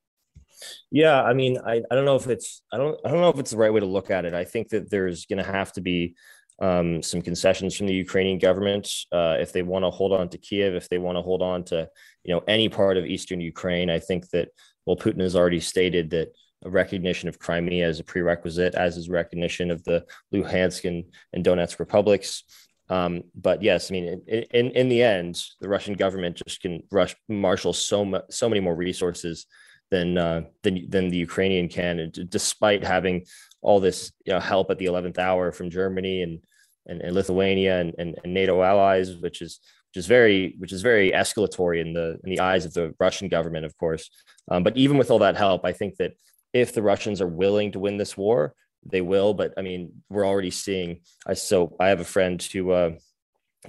Yeah, 0.92 1.22
I 1.22 1.34
mean, 1.34 1.58
I, 1.66 1.82
I 1.90 1.96
don't 1.96 2.06
know 2.06 2.16
if 2.16 2.28
it's 2.28 2.62
I 2.72 2.78
don't 2.78 3.00
I 3.06 3.10
don't 3.10 3.22
know 3.22 3.30
if 3.30 3.40
it's 3.40 3.52
the 3.52 3.58
right 3.58 3.74
way 3.74 3.80
to 3.80 3.86
look 3.86 4.12
at 4.12 4.26
it. 4.26 4.34
I 4.34 4.46
think 4.46 4.70
that 4.70 4.90
there's 4.90 5.26
going 5.26 5.44
to 5.44 5.52
have 5.52 5.74
to 5.74 5.82
be 5.82 6.16
um, 6.62 7.04
some 7.04 7.22
concessions 7.22 7.76
from 7.76 7.88
the 7.88 7.94
Ukrainian 7.94 8.40
government 8.40 8.90
uh, 9.12 9.36
if 9.40 9.52
they 9.52 9.62
want 9.62 9.84
to 9.84 9.90
hold 9.90 10.14
on 10.14 10.30
to 10.30 10.38
Kiev, 10.38 10.74
if 10.74 10.88
they 10.88 10.98
want 10.98 11.18
to 11.18 11.22
hold 11.22 11.42
on 11.42 11.64
to 11.66 11.90
you 12.24 12.34
know 12.34 12.42
any 12.48 12.70
part 12.70 12.98
of 12.98 13.06
eastern 13.06 13.42
Ukraine. 13.42 13.90
I 13.90 14.00
think 14.00 14.30
that 14.30 14.50
well, 14.86 14.96
Putin 14.96 15.22
has 15.22 15.36
already 15.36 15.60
stated 15.60 16.12
that 16.12 16.30
a 16.64 16.70
recognition 16.70 17.30
of 17.30 17.40
Crimea 17.40 17.88
as 17.88 18.00
a 18.00 18.04
prerequisite, 18.04 18.76
as 18.76 18.98
is 18.98 19.10
recognition 19.10 19.70
of 19.72 19.84
the 19.84 20.06
Luhansk 20.34 20.86
and, 20.86 21.04
and 21.34 21.46
Donetsk 21.46 21.80
republics. 21.80 22.44
Um, 22.90 23.24
but 23.36 23.62
yes, 23.62 23.90
I 23.90 23.94
mean, 23.94 24.22
in, 24.28 24.44
in, 24.52 24.72
in 24.72 24.90
the 24.90 25.02
end, 25.02 25.44
the 25.60 25.70
Russian 25.70 25.96
government 25.96 26.42
just 26.46 26.62
can 26.62 26.84
rush 26.92 27.16
marshal 27.28 27.74
so 27.74 28.22
so 28.30 28.48
many 28.48 28.62
more 28.62 28.76
resources 28.76 29.48
than 29.92 30.18
uh, 30.18 30.42
than 30.64 30.90
than 30.90 31.10
the 31.10 31.18
Ukrainian 31.18 31.68
can, 31.70 32.12
despite 32.30 32.84
having 32.84 33.26
all 33.62 33.80
this 33.80 34.12
you 34.26 34.34
know, 34.34 34.40
help 34.40 34.70
at 34.70 34.78
the 34.78 34.86
eleventh 34.86 35.20
hour 35.20 35.52
from 35.52 35.70
Germany 35.70 36.22
and 36.22 36.40
and, 36.88 37.02
and 37.02 37.16
Lithuania 37.16 37.80
and, 37.80 37.96
and, 37.98 38.16
and, 38.24 38.34
NATO 38.34 38.62
allies, 38.62 39.16
which 39.16 39.42
is 39.42 39.60
which 39.90 40.00
is 40.00 40.08
very 40.08 40.56
which 40.58 40.72
is 40.72 40.82
very 40.82 41.12
escalatory 41.12 41.82
in 41.82 41.94
the 41.94 42.20
in 42.24 42.30
the 42.30 42.40
eyes 42.40 42.66
of 42.66 42.74
the 42.74 42.94
Russian 43.00 43.28
government, 43.28 43.66
of 43.66 43.78
course. 43.78 44.10
Um, 44.50 44.64
but 44.64 44.78
even 44.78 44.98
with 44.98 45.10
all 45.10 45.20
that 45.20 45.38
help, 45.38 45.66
I 45.66 45.72
think 45.72 45.98
that 45.98 46.14
if 46.54 46.74
the 46.74 46.84
Russians 46.84 47.22
are 47.22 47.28
willing 47.28 47.72
to 47.72 47.80
win 47.80 47.98
this 47.98 48.16
war, 48.16 48.54
they 48.86 49.02
will. 49.02 49.34
But 49.34 49.54
I 49.58 49.62
mean, 49.62 50.04
we're 50.10 50.28
already 50.28 50.52
seeing. 50.52 51.02
I 51.26 51.34
so 51.34 51.76
I 51.80 51.88
have 51.88 52.02
a 52.02 52.06
friend 52.06 52.42
who 52.42 52.72
uh, 52.72 52.92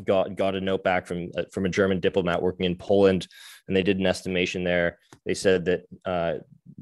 got 0.05 0.37
got 0.37 0.55
a 0.55 0.61
note 0.61 0.85
back 0.85 1.07
from 1.07 1.31
uh, 1.37 1.45
from 1.53 1.67
a 1.67 1.69
German 1.69 2.00
diplomat 2.00 2.43
working 2.43 2.67
in 2.67 2.76
Poland, 2.76 3.26
and 3.67 3.76
they 3.76 3.83
did 3.83 3.99
an 3.99 4.07
estimation 4.07 4.65
there. 4.65 4.99
They 5.25 5.35
said 5.35 5.65
that 5.67 5.85
uh, 6.05 6.35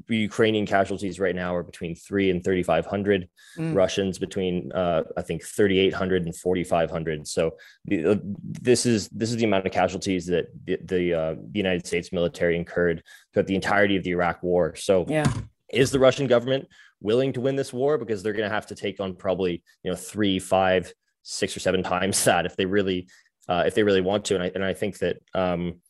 Ukrainian 0.07 0.65
casualties 0.65 1.19
right 1.19 1.35
now 1.35 1.55
are 1.55 1.63
between 1.63 1.95
three 1.95 2.29
and 2.29 2.43
thirty 2.43 2.63
five 2.63 2.85
hundred. 2.85 3.27
Mm. 3.57 3.75
Russians 3.75 4.19
between 4.19 4.71
uh, 4.71 5.03
I 5.17 5.21
think 5.21 5.43
thirty 5.43 5.79
eight 5.79 5.93
hundred 5.93 6.25
and 6.25 6.35
forty 6.35 6.63
five 6.63 6.91
hundred. 6.91 7.27
So 7.27 7.55
the, 7.85 8.11
uh, 8.11 8.15
this 8.23 8.85
is 8.85 9.09
this 9.09 9.31
is 9.31 9.37
the 9.37 9.45
amount 9.45 9.65
of 9.65 9.71
casualties 9.71 10.25
that 10.27 10.47
the 10.65 10.77
the, 10.83 11.13
uh, 11.13 11.35
the 11.35 11.57
United 11.57 11.87
States 11.87 12.11
military 12.11 12.55
incurred 12.55 13.03
throughout 13.33 13.47
the 13.47 13.55
entirety 13.55 13.95
of 13.95 14.03
the 14.03 14.11
Iraq 14.11 14.43
War. 14.43 14.75
So 14.75 15.05
yeah. 15.07 15.31
Is 15.73 15.89
the 15.89 15.99
Russian 15.99 16.27
government 16.27 16.67
willing 17.01 17.33
to 17.33 17.41
win 17.41 17.55
this 17.55 17.73
war 17.73 17.97
because 17.97 18.21
they're 18.21 18.33
going 18.33 18.47
to 18.47 18.53
have 18.53 18.67
to 18.67 18.75
take 18.75 18.99
on 18.99 19.15
probably 19.15 19.63
you 19.83 19.91
know 19.91 19.97
three, 19.97 20.39
five, 20.39 20.93
six 21.25 21.57
or 21.57 21.59
seven 21.59 21.83
times 21.95 22.23
that 22.23 22.45
if 22.45 22.55
they 22.55 22.65
really 22.65 23.07
uh, 23.49 23.63
if 23.65 23.75
they 23.75 23.83
really 23.83 24.01
want 24.01 24.25
to. 24.25 24.35
And 24.35 24.43
I 24.43 24.51
and 24.55 24.63
I 24.63 24.73
think 24.73 24.99
that 24.99 25.17
um, 25.33 25.81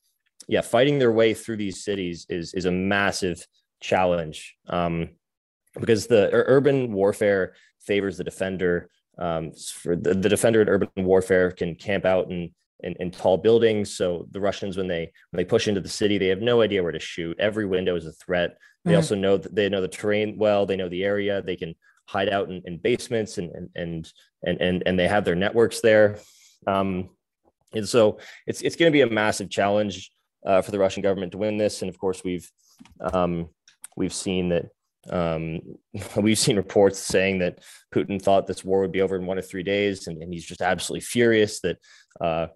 yeah, 0.48 0.62
fighting 0.62 1.00
their 1.00 1.12
way 1.12 1.34
through 1.34 1.58
these 1.58 1.84
cities 1.84 2.26
is 2.30 2.54
is 2.54 2.66
a 2.66 2.72
massive 2.72 3.46
challenge 3.82 4.56
um, 4.68 5.10
because 5.80 6.08
the 6.08 6.30
urban 6.32 6.92
warfare 6.92 7.54
favors 7.82 8.18
the 8.18 8.24
defender. 8.24 8.90
Um, 9.18 9.54
for 9.54 9.96
the, 9.96 10.14
the 10.14 10.28
defender 10.28 10.62
in 10.62 10.68
urban 10.68 10.90
warfare 10.98 11.50
can 11.50 11.76
camp 11.76 12.04
out 12.04 12.30
in, 12.30 12.52
in, 12.82 12.96
in 13.00 13.12
tall 13.12 13.38
buildings. 13.38 13.96
So 13.96 14.28
the 14.32 14.42
Russians, 14.42 14.76
when 14.76 14.90
they 14.90 15.12
when 15.32 15.38
they 15.38 15.46
push 15.46 15.70
into 15.70 15.80
the 15.80 15.88
city, 15.88 16.18
they 16.18 16.28
have 16.28 16.42
no 16.42 16.62
idea 16.62 16.84
where 16.84 16.92
to 16.92 17.00
shoot. 17.00 17.40
Every 17.40 17.66
window 17.66 17.96
is 17.96 18.06
a 18.06 18.12
threat. 18.12 18.58
They 18.84 18.92
mm. 18.92 18.98
also 18.98 19.16
know 19.16 19.38
that 19.38 19.56
they 19.56 19.70
know 19.70 19.82
the 19.82 19.88
terrain 19.88 20.38
well. 20.38 20.66
They 20.66 20.76
know 20.76 20.90
the 20.90 21.06
area. 21.06 21.42
They 21.42 21.56
can 21.56 21.76
hide 22.06 22.30
out 22.30 22.50
in, 22.50 22.62
in 22.66 22.78
basements 22.78 23.38
and, 23.38 23.52
and, 23.76 24.12
and, 24.44 24.62
and, 24.62 24.84
and, 24.86 25.00
they 25.00 25.08
have 25.08 25.26
their 25.26 25.36
networks 25.36 25.82
there. 25.82 26.20
Um, 26.68 27.10
and 27.74 27.88
so 27.88 28.20
it's, 28.46 28.62
it's 28.62 28.76
going 28.76 28.92
to 28.92 28.96
be 28.96 29.02
a 29.02 29.10
massive 29.10 29.50
challenge 29.50 30.12
uh, 30.46 30.62
for 30.62 30.72
the 30.72 30.80
Russian 30.80 31.02
government 31.02 31.32
to 31.32 31.40
win 31.40 31.58
this. 31.58 31.82
And 31.82 31.90
of 31.90 31.98
course 31.98 32.24
we've, 32.24 32.50
um, 33.02 33.50
we've 33.98 34.14
seen 34.14 34.50
that 34.50 34.68
um, 35.10 35.62
we've 36.18 36.40
seen 36.40 36.58
reports 36.58 37.00
saying 37.00 37.40
that 37.40 37.60
Putin 37.94 38.22
thought 38.22 38.48
this 38.48 38.64
war 38.64 38.82
would 38.82 38.92
be 38.92 39.02
over 39.02 39.16
in 39.16 39.26
one 39.26 39.38
or 39.38 39.44
three 39.44 39.64
days, 39.64 40.08
and, 40.08 40.22
and 40.22 40.34
he's 40.34 40.46
just 40.46 40.62
absolutely 40.62 41.02
furious 41.02 41.60
that 41.62 41.78
uh, 42.22 42.48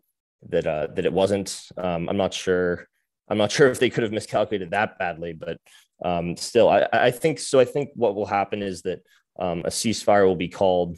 that 0.49 0.65
uh, 0.65 0.87
that 0.95 1.05
it 1.05 1.13
wasn't. 1.13 1.61
Um, 1.77 2.09
I'm 2.09 2.17
not 2.17 2.33
sure. 2.33 2.87
I'm 3.29 3.37
not 3.37 3.51
sure 3.51 3.69
if 3.69 3.79
they 3.79 3.89
could 3.89 4.03
have 4.03 4.11
miscalculated 4.11 4.71
that 4.71 4.97
badly, 4.97 5.33
but 5.33 5.57
um, 6.03 6.35
still, 6.35 6.67
I, 6.67 6.87
I 6.91 7.11
think 7.11 7.39
so. 7.39 7.59
I 7.59 7.65
think 7.65 7.89
what 7.93 8.15
will 8.15 8.25
happen 8.25 8.63
is 8.63 8.81
that 8.83 9.01
um, 9.39 9.59
a 9.61 9.69
ceasefire 9.69 10.25
will 10.25 10.35
be 10.35 10.49
called 10.49 10.97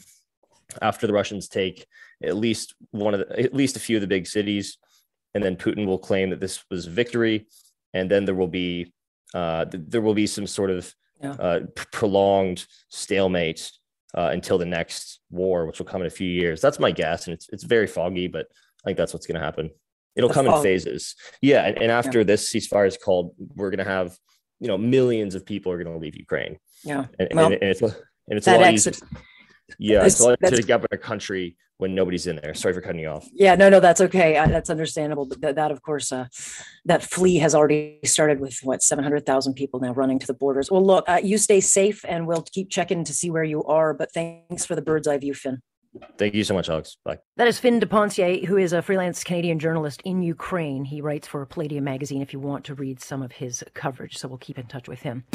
after 0.82 1.08
the 1.08 1.14
Russians 1.14 1.48
take 1.48 1.86
at 2.24 2.36
least 2.36 2.76
one 2.92 3.14
of 3.14 3.22
the, 3.22 3.40
at 3.40 3.54
least 3.54 3.76
a 3.76 3.80
few 3.80 3.98
of 3.98 4.02
the 4.02 4.08
big 4.08 4.28
cities, 4.28 4.78
and 5.34 5.44
then 5.44 5.56
Putin 5.56 5.86
will 5.86 5.98
claim 5.98 6.30
that 6.30 6.40
this 6.40 6.64
was 6.70 6.86
victory, 6.86 7.48
and 7.94 8.10
then 8.10 8.26
there 8.26 8.36
will 8.36 8.48
be 8.48 8.94
uh, 9.34 9.66
there 9.70 10.02
will 10.02 10.14
be 10.14 10.28
some 10.28 10.48
sort 10.48 10.70
of 10.70 10.94
yeah. 11.22 11.32
uh, 11.34 11.60
prolonged 11.92 12.66
stalemate 12.90 13.72
uh, 14.16 14.30
until 14.32 14.58
the 14.58 14.66
next 14.66 15.20
war, 15.30 15.66
which 15.66 15.80
will 15.80 15.86
come 15.86 16.02
in 16.02 16.08
a 16.08 16.12
few 16.12 16.30
years. 16.30 16.62
That's 16.62 16.80
my 16.80 16.92
guess, 16.92 17.28
and 17.28 17.34
it's 17.34 17.50
it's 17.50 17.64
very 17.64 17.88
foggy, 17.88 18.28
but 18.28 18.48
I 18.84 18.90
think 18.90 18.98
that's 18.98 19.14
what's 19.14 19.28
going 19.28 19.40
to 19.40 19.46
happen. 19.46 19.70
It'll 20.16 20.30
come 20.30 20.48
in 20.48 20.62
phases. 20.62 21.16
Yeah, 21.42 21.66
and, 21.66 21.78
and 21.82 21.92
after 21.92 22.20
yeah. 22.20 22.26
this 22.26 22.52
ceasefire 22.52 22.88
is 22.88 22.98
called, 22.98 23.34
we're 23.56 23.70
going 23.70 23.86
to 23.86 23.92
have 23.92 24.18
you 24.60 24.68
know 24.68 24.78
millions 24.78 25.36
of 25.36 25.46
people 25.46 25.72
are 25.72 25.82
going 25.82 25.94
to 25.94 26.00
leave 26.00 26.16
Ukraine. 26.16 26.58
Yeah, 26.84 27.06
and, 27.18 27.30
well, 27.34 27.46
and, 27.46 27.56
and 27.56 27.64
it's 27.64 27.82
and 28.28 28.38
it's 28.38 28.48
a 28.48 28.58
lot 28.58 28.74
easier. 28.74 28.94
Yeah, 29.80 30.06
it's, 30.06 30.16
it's 30.16 30.22
a 30.22 30.30
lot 30.30 30.38
easier 30.44 30.58
to 30.58 30.64
govern 30.64 30.88
a 30.92 30.98
country 30.98 31.56
when 31.78 31.96
nobody's 31.96 32.28
in 32.28 32.36
there. 32.36 32.54
Sorry 32.54 32.74
for 32.74 32.82
cutting 32.82 33.02
you 33.02 33.08
off. 33.08 33.28
Yeah, 33.34 33.56
no, 33.56 33.70
no, 33.70 33.80
that's 33.80 34.02
okay. 34.02 34.38
Uh, 34.38 34.48
that's 34.48 34.70
understandable. 34.70 35.26
But 35.26 35.42
that, 35.42 35.56
that 35.56 35.72
of 35.72 35.82
course, 35.82 36.12
uh, 36.12 36.26
that 36.86 37.04
flea 37.04 37.38
has 37.38 37.56
already 37.56 38.00
started 38.06 38.40
with 38.40 38.60
what 38.64 38.84
seven 38.84 39.04
hundred 39.04 39.26
thousand 39.26 39.56
people 39.56 39.80
now 39.80 39.94
running 39.94 40.20
to 40.20 40.28
the 40.28 40.34
borders. 40.34 40.70
Well, 40.70 40.86
look, 40.86 41.06
uh, 41.08 41.22
you 41.24 41.38
stay 41.38 41.60
safe, 41.60 42.06
and 42.08 42.28
we'll 42.28 42.44
keep 42.44 42.70
checking 42.70 43.04
to 43.06 43.14
see 43.14 43.32
where 43.32 43.44
you 43.44 43.64
are. 43.64 43.94
But 43.94 44.12
thanks 44.12 44.66
for 44.66 44.76
the 44.76 44.82
bird's 44.82 45.08
eye 45.08 45.18
view, 45.18 45.34
Finn. 45.34 45.62
Thank 46.18 46.36
you 46.36 46.44
so 46.44 46.54
much, 46.54 46.70
Alex. 46.70 46.98
Bye. 47.04 47.18
That 47.36 47.48
is 47.50 47.60
Finn 47.60 47.80
DePencier, 47.82 48.46
who 48.46 48.58
is 48.58 48.72
a 48.72 48.82
freelance 48.82 49.24
Canadian 49.26 49.60
journalist 49.60 50.02
in 50.06 50.22
Ukraine. 50.24 50.86
He 50.86 51.02
writes 51.02 51.28
for 51.28 51.46
Palladium 51.46 51.84
magazine 51.84 52.22
if 52.22 52.32
you 52.32 52.40
want 52.40 52.64
to 52.66 52.76
read 52.76 53.02
some 53.02 53.22
of 53.22 53.34
his 53.34 53.62
coverage. 53.74 54.18
So 54.18 54.30
we'll 54.30 54.38
keep 54.38 54.58
in 54.58 54.68
touch 54.68 54.88
with 54.88 55.02
him. 55.02 55.26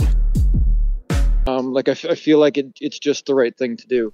Um, 1.47 1.73
like 1.73 1.89
I, 1.89 1.93
f- 1.93 2.05
I 2.05 2.15
feel 2.15 2.39
like 2.39 2.59
it, 2.59 2.73
it's 2.81 2.99
just 2.99 3.27
the 3.27 3.35
right 3.35 3.57
thing 3.57 3.77
to 3.77 3.87
do. 3.87 4.13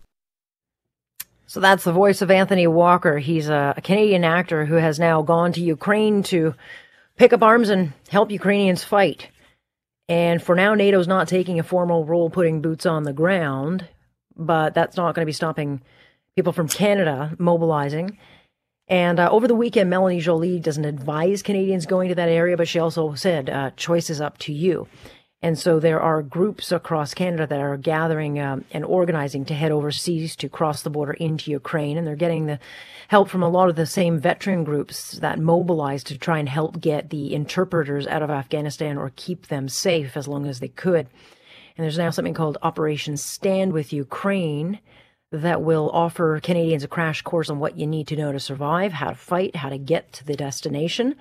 So 1.47 1.61
that's 1.61 1.85
the 1.85 1.93
voice 1.93 2.23
of 2.23 2.31
Anthony 2.31 2.67
Walker. 2.67 3.19
He's 3.19 3.49
a, 3.49 3.75
a 3.77 3.81
Canadian 3.81 4.25
actor 4.25 4.65
who 4.65 4.77
has 4.77 4.99
now 4.99 5.23
gone 5.23 5.53
to 5.53 5.61
Ukraine 5.61 6.23
to 6.25 6.55
pick 7.17 7.33
up 7.33 7.43
arms 7.43 7.69
and 7.69 7.93
help 8.09 8.31
Ukrainians 8.31 8.83
fight. 8.83 9.29
And 10.09 10.43
for 10.43 10.55
now, 10.55 10.75
NATO's 10.75 11.07
not 11.07 11.29
taking 11.29 11.59
a 11.59 11.63
formal 11.63 12.05
role 12.05 12.31
putting 12.31 12.61
boots 12.61 12.87
on 12.87 13.05
the 13.05 13.13
ground, 13.13 13.87
but 14.37 14.75
that's 14.75 14.97
not 14.97 15.15
going 15.15 15.23
to 15.23 15.27
be 15.27 15.33
stopping 15.33 15.83
people 16.37 16.53
from 16.53 16.69
Canada 16.69 17.35
mobilizing. 17.39 18.19
And 18.89 19.21
uh, 19.21 19.31
over 19.31 19.47
the 19.47 19.55
weekend, 19.55 19.91
Melanie 19.91 20.21
Joly 20.21 20.59
doesn't 20.59 20.85
advise 20.85 21.43
Canadians 21.43 21.87
going 21.87 22.09
to 22.09 22.15
that 22.15 22.29
area, 22.29 22.57
but 22.57 22.69
she 22.69 22.79
also 22.79 23.15
said, 23.15 23.49
uh, 23.49 23.71
choice 23.77 24.11
is 24.11 24.21
up 24.21 24.39
to 24.39 24.53
you. 24.53 24.89
And 25.43 25.59
so 25.59 25.81
there 25.81 26.01
are 26.01 26.23
groups 26.23 26.71
across 26.71 27.15
Canada 27.15 27.49
that 27.49 27.61
are 27.61 27.77
gathering 27.77 28.39
um, 28.39 28.65
and 28.71 28.85
organizing 28.85 29.45
to 29.47 29.55
head 29.55 29.73
overseas 29.73 30.37
to 30.37 30.49
cross 30.49 30.83
the 30.83 30.91
border 30.91 31.15
into 31.15 31.51
Ukraine. 31.51 31.99
And 31.99 32.07
they're 32.07 32.15
getting 32.15 32.47
the 32.47 32.61
help 33.09 33.29
from 33.29 33.43
a 33.43 33.49
lot 33.49 33.69
of 33.69 33.75
the 33.75 33.85
same 33.85 34.21
veteran 34.21 34.63
groups 34.63 35.13
that 35.15 35.41
mobilized 35.41 36.07
to 36.07 36.19
try 36.19 36.39
and 36.39 36.49
help 36.49 36.81
get 36.81 37.11
the 37.11 37.35
interpreters 37.35 38.07
out 38.07 38.23
of 38.23 38.31
Afghanistan 38.31 38.97
or 38.97 39.13
keep 39.17 39.49
them 39.49 39.69
safe 39.69 40.17
as 40.17 40.29
long 40.29 40.47
as 40.47 40.61
they 40.61 40.69
could. 40.69 41.09
And 41.77 41.85
there's 41.85 41.99
now 41.99 42.11
something 42.11 42.35
called 42.35 42.59
Operation 42.63 43.17
Stand 43.17 43.73
with 43.73 43.93
Ukraine 43.93 44.79
that 45.33 45.63
will 45.63 45.91
offer 45.93 46.39
Canadians 46.41 46.85
a 46.85 46.89
crash 46.89 47.23
course 47.23 47.49
on 47.49 47.59
what 47.59 47.79
you 47.79 47.87
need 47.87 48.07
to 48.09 48.17
know 48.17 48.31
to 48.31 48.39
survive, 48.39 48.93
how 48.93 49.09
to 49.09 49.17
fight, 49.17 49.57
how 49.57 49.71
to 49.71 49.79
get 49.79 50.13
to 50.13 50.25
the 50.25 50.37
destination. 50.37 51.17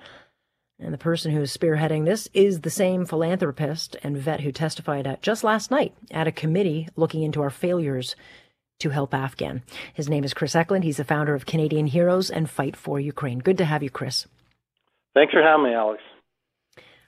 And 0.82 0.92
the 0.92 0.98
person 0.98 1.32
who 1.32 1.40
is 1.40 1.56
spearheading 1.56 2.04
this 2.04 2.28
is 2.34 2.60
the 2.60 2.70
same 2.70 3.06
philanthropist 3.06 3.96
and 4.02 4.16
vet 4.16 4.40
who 4.40 4.50
testified 4.50 5.06
at 5.06 5.22
just 5.22 5.44
last 5.44 5.70
night 5.70 5.94
at 6.10 6.26
a 6.26 6.32
committee 6.32 6.88
looking 6.96 7.22
into 7.22 7.40
our 7.40 7.50
failures 7.50 8.16
to 8.80 8.90
help 8.90 9.14
Afghan. 9.14 9.62
His 9.94 10.08
name 10.08 10.24
is 10.24 10.34
Chris 10.34 10.56
Eklund. 10.56 10.82
He's 10.82 10.96
the 10.96 11.04
founder 11.04 11.34
of 11.34 11.46
Canadian 11.46 11.86
Heroes 11.86 12.30
and 12.30 12.50
Fight 12.50 12.76
for 12.76 12.98
Ukraine. 12.98 13.38
Good 13.38 13.58
to 13.58 13.64
have 13.64 13.82
you, 13.82 13.90
Chris. 13.90 14.26
Thanks 15.14 15.32
for 15.32 15.42
having 15.42 15.64
me, 15.64 15.74
Alex. 15.74 16.02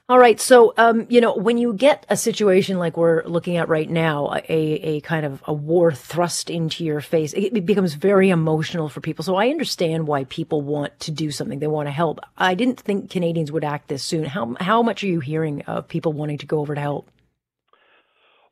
All 0.06 0.18
right. 0.18 0.38
So, 0.38 0.74
um, 0.76 1.06
you 1.08 1.22
know, 1.22 1.34
when 1.34 1.56
you 1.56 1.72
get 1.72 2.04
a 2.10 2.16
situation 2.16 2.78
like 2.78 2.98
we're 2.98 3.24
looking 3.24 3.56
at 3.56 3.70
right 3.70 3.88
now, 3.88 4.34
a, 4.34 4.42
a 4.50 5.00
kind 5.00 5.24
of 5.24 5.42
a 5.46 5.54
war 5.54 5.92
thrust 5.92 6.50
into 6.50 6.84
your 6.84 7.00
face, 7.00 7.32
it, 7.32 7.64
becomes 7.64 7.94
very 7.94 8.28
emotional 8.28 8.90
for 8.90 9.00
people. 9.00 9.24
So 9.24 9.36
I 9.36 9.48
understand 9.48 10.06
why 10.06 10.24
people 10.24 10.60
want 10.60 11.00
to 11.00 11.10
do 11.10 11.30
something. 11.30 11.58
They 11.58 11.68
want 11.68 11.86
to 11.86 11.90
help. 11.90 12.20
I 12.36 12.54
didn't 12.54 12.80
think 12.80 13.08
Canadians 13.08 13.50
would 13.50 13.64
act 13.64 13.88
this 13.88 14.04
soon. 14.04 14.24
How, 14.24 14.54
how 14.60 14.82
much 14.82 15.02
are 15.02 15.06
you 15.06 15.20
hearing 15.20 15.62
of 15.62 15.88
people 15.88 16.12
wanting 16.12 16.36
to 16.38 16.46
go 16.46 16.58
over 16.58 16.74
to 16.74 16.80
help? 16.82 17.08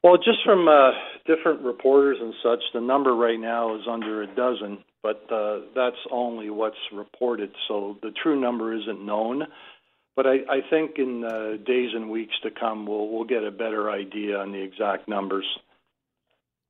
Well, 0.02 0.16
just 0.16 0.38
from 0.46 0.68
uh, 0.68 0.92
different 1.26 1.60
reporters 1.60 2.16
and 2.18 2.32
such, 2.42 2.60
the 2.72 2.80
number 2.80 3.14
right 3.14 3.38
now 3.38 3.76
is 3.76 3.82
under 3.86 4.22
a 4.22 4.26
dozen, 4.26 4.78
but 5.02 5.30
uh, 5.30 5.60
that's 5.74 5.96
only 6.10 6.48
what's 6.48 6.76
reported. 6.94 7.50
So 7.68 7.98
the 8.00 8.10
true 8.22 8.40
number 8.40 8.74
isn't 8.74 9.04
known. 9.04 9.42
But 10.14 10.26
I, 10.26 10.36
I 10.48 10.60
think 10.68 10.98
in 10.98 11.24
uh, 11.24 11.56
days 11.64 11.90
and 11.94 12.10
weeks 12.10 12.34
to 12.42 12.50
come, 12.50 12.86
we'll 12.86 13.08
we'll 13.08 13.24
get 13.24 13.44
a 13.44 13.50
better 13.50 13.90
idea 13.90 14.38
on 14.38 14.52
the 14.52 14.62
exact 14.62 15.08
numbers. 15.08 15.46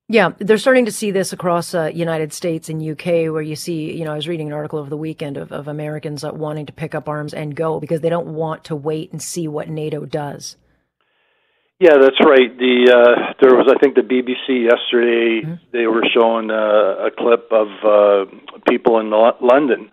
Yeah, 0.08 0.32
they're 0.38 0.58
starting 0.58 0.84
to 0.84 0.92
see 0.92 1.10
this 1.10 1.32
across 1.32 1.74
uh, 1.74 1.90
United 1.92 2.32
States 2.32 2.68
and 2.68 2.82
UK, 2.82 3.32
where 3.32 3.40
you 3.40 3.56
see, 3.56 3.96
you 3.96 4.04
know, 4.04 4.12
I 4.12 4.16
was 4.16 4.28
reading 4.28 4.48
an 4.48 4.52
article 4.52 4.78
over 4.78 4.90
the 4.90 4.96
weekend 4.96 5.38
of, 5.38 5.52
of 5.52 5.68
Americans 5.68 6.22
uh, 6.22 6.32
wanting 6.32 6.66
to 6.66 6.72
pick 6.72 6.94
up 6.94 7.08
arms 7.08 7.32
and 7.32 7.56
go 7.56 7.80
because 7.80 8.00
they 8.00 8.10
don't 8.10 8.34
want 8.34 8.64
to 8.64 8.76
wait 8.76 9.10
and 9.12 9.22
see 9.22 9.48
what 9.48 9.68
NATO 9.68 10.04
does. 10.04 10.56
Yeah, 11.80 11.96
that's 12.00 12.20
right. 12.20 12.56
The 12.58 12.92
uh, 12.92 13.32
there 13.40 13.56
was, 13.56 13.72
I 13.74 13.78
think, 13.80 13.94
the 13.94 14.02
BBC 14.02 14.70
yesterday. 14.70 15.46
Mm-hmm. 15.46 15.54
They 15.72 15.86
were 15.86 16.04
showing 16.14 16.50
uh, 16.50 17.06
a 17.06 17.10
clip 17.10 17.50
of 17.50 17.68
uh, 17.82 18.60
people 18.68 19.00
in 19.00 19.10
London 19.10 19.90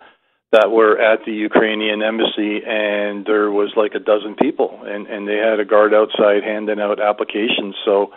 that 0.52 0.72
were 0.72 1.00
at 1.00 1.26
the 1.26 1.32
Ukrainian 1.32 2.02
embassy, 2.02 2.62
and 2.66 3.26
there 3.26 3.52
was 3.52 3.72
like 3.76 3.94
a 3.94 4.00
dozen 4.00 4.36
people, 4.36 4.82
and 4.84 5.08
and 5.08 5.28
they 5.28 5.38
had 5.38 5.60
a 5.60 5.66
guard 5.66 5.94
outside 5.94 6.44
handing 6.44 6.80
out 6.80 7.00
applications. 7.00 7.76
So 7.86 8.12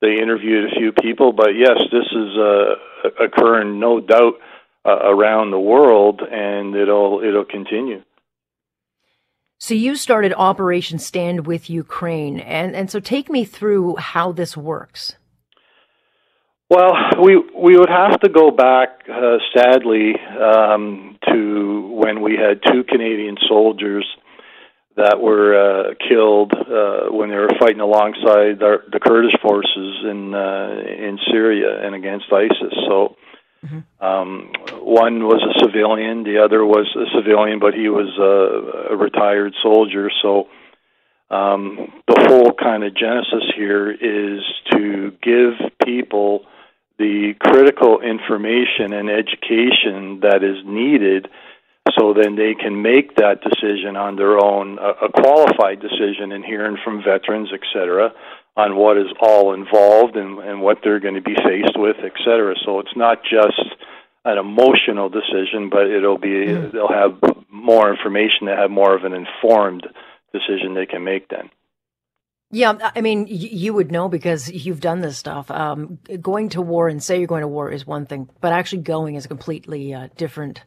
they 0.00 0.20
interviewed 0.20 0.70
a 0.70 0.76
few 0.76 0.92
people, 0.92 1.32
but 1.32 1.50
yes, 1.56 1.78
this 1.90 2.06
is 2.12 2.36
uh, 2.36 2.74
occurring, 3.24 3.80
no 3.80 4.00
doubt, 4.00 4.34
uh, 4.84 4.98
around 5.02 5.50
the 5.50 5.58
world, 5.58 6.20
and 6.20 6.74
it'll 6.74 7.22
it'll 7.22 7.44
continue. 7.44 8.02
So 9.60 9.74
you 9.74 9.96
started 9.96 10.32
Operation 10.34 10.98
Stand 10.98 11.46
with 11.46 11.68
Ukraine, 11.68 12.38
and 12.38 12.76
and 12.76 12.90
so 12.90 13.00
take 13.00 13.28
me 13.28 13.44
through 13.44 13.96
how 13.96 14.30
this 14.30 14.56
works. 14.56 15.16
Well, 16.70 16.92
we 17.22 17.36
we 17.56 17.78
would 17.78 17.88
have 17.88 18.20
to 18.20 18.28
go 18.28 18.50
back, 18.50 19.08
uh, 19.08 19.38
sadly, 19.56 20.14
um, 20.38 21.18
to 21.26 21.88
when 21.94 22.20
we 22.20 22.36
had 22.36 22.60
two 22.62 22.84
Canadian 22.84 23.36
soldiers 23.48 24.06
that 24.96 25.18
were 25.18 25.54
uh, 25.54 25.94
killed 26.08 26.52
uh, 26.52 27.10
when 27.10 27.30
they 27.30 27.36
were 27.36 27.52
fighting 27.58 27.80
alongside 27.80 28.58
the, 28.58 28.82
the 28.92 29.00
Kurdish 29.00 29.40
forces 29.40 30.04
in 30.04 30.34
uh, 30.34 30.76
in 30.84 31.18
Syria 31.30 31.84
and 31.84 31.94
against 31.94 32.26
ISIS. 32.32 32.74
So. 32.88 33.16
Mm-hmm. 33.58 34.06
Um, 34.06 34.52
one 34.82 35.24
was 35.24 35.42
a 35.42 35.58
civilian, 35.64 36.22
the 36.22 36.38
other 36.38 36.64
was 36.64 36.86
a 36.94 37.10
civilian, 37.18 37.58
but 37.58 37.74
he 37.74 37.88
was 37.88 38.06
a, 38.16 38.94
a 38.94 38.96
retired 38.96 39.52
soldier. 39.60 40.12
So, 40.22 40.46
um, 41.28 41.90
the 42.06 42.24
whole 42.28 42.52
kind 42.52 42.84
of 42.84 42.94
genesis 42.94 43.50
here 43.56 43.90
is 43.90 44.44
to 44.70 45.10
give 45.20 45.72
people 45.84 46.46
the 46.98 47.34
critical 47.40 48.00
information 48.00 48.92
and 48.92 49.08
education 49.08 50.20
that 50.20 50.42
is 50.42 50.64
needed 50.64 51.28
so 51.98 52.12
then 52.12 52.36
they 52.36 52.54
can 52.54 52.82
make 52.82 53.16
that 53.16 53.40
decision 53.42 53.96
on 53.96 54.16
their 54.16 54.38
own, 54.38 54.78
a, 54.78 55.06
a 55.06 55.12
qualified 55.12 55.80
decision 55.80 56.32
in 56.32 56.42
hearing 56.42 56.76
from 56.84 57.02
veterans, 57.02 57.48
et 57.52 57.60
cetera, 57.72 58.12
on 58.56 58.76
what 58.76 58.98
is 58.98 59.06
all 59.20 59.54
involved 59.54 60.16
and, 60.16 60.38
and 60.40 60.60
what 60.60 60.78
they're 60.82 61.00
going 61.00 61.14
to 61.14 61.22
be 61.22 61.36
faced 61.36 61.76
with, 61.76 61.96
et 62.04 62.12
cetera. 62.24 62.54
So 62.64 62.80
it's 62.80 62.96
not 62.96 63.22
just 63.22 63.62
an 64.24 64.36
emotional 64.36 65.08
decision, 65.08 65.70
but 65.70 65.86
it'll 65.86 66.18
be 66.18 66.46
they'll 66.46 66.88
have 66.88 67.16
more 67.50 67.90
information 67.90 68.46
to 68.46 68.56
have 68.56 68.70
more 68.70 68.94
of 68.94 69.04
an 69.04 69.14
informed 69.14 69.86
decision 70.32 70.74
they 70.74 70.86
can 70.86 71.04
make 71.04 71.28
then. 71.28 71.48
Yeah, 72.50 72.90
I 72.96 73.02
mean, 73.02 73.26
you 73.28 73.74
would 73.74 73.92
know 73.92 74.08
because 74.08 74.50
you've 74.50 74.80
done 74.80 75.00
this 75.00 75.18
stuff. 75.18 75.50
Um, 75.50 75.98
going 76.20 76.48
to 76.50 76.62
war 76.62 76.88
and 76.88 77.02
say 77.02 77.18
you're 77.18 77.26
going 77.26 77.42
to 77.42 77.48
war 77.48 77.70
is 77.70 77.86
one 77.86 78.06
thing, 78.06 78.30
but 78.40 78.52
actually 78.52 78.82
going 78.82 79.16
is 79.16 79.26
a 79.26 79.28
completely 79.28 79.92
uh, 79.92 80.08
different 80.16 80.62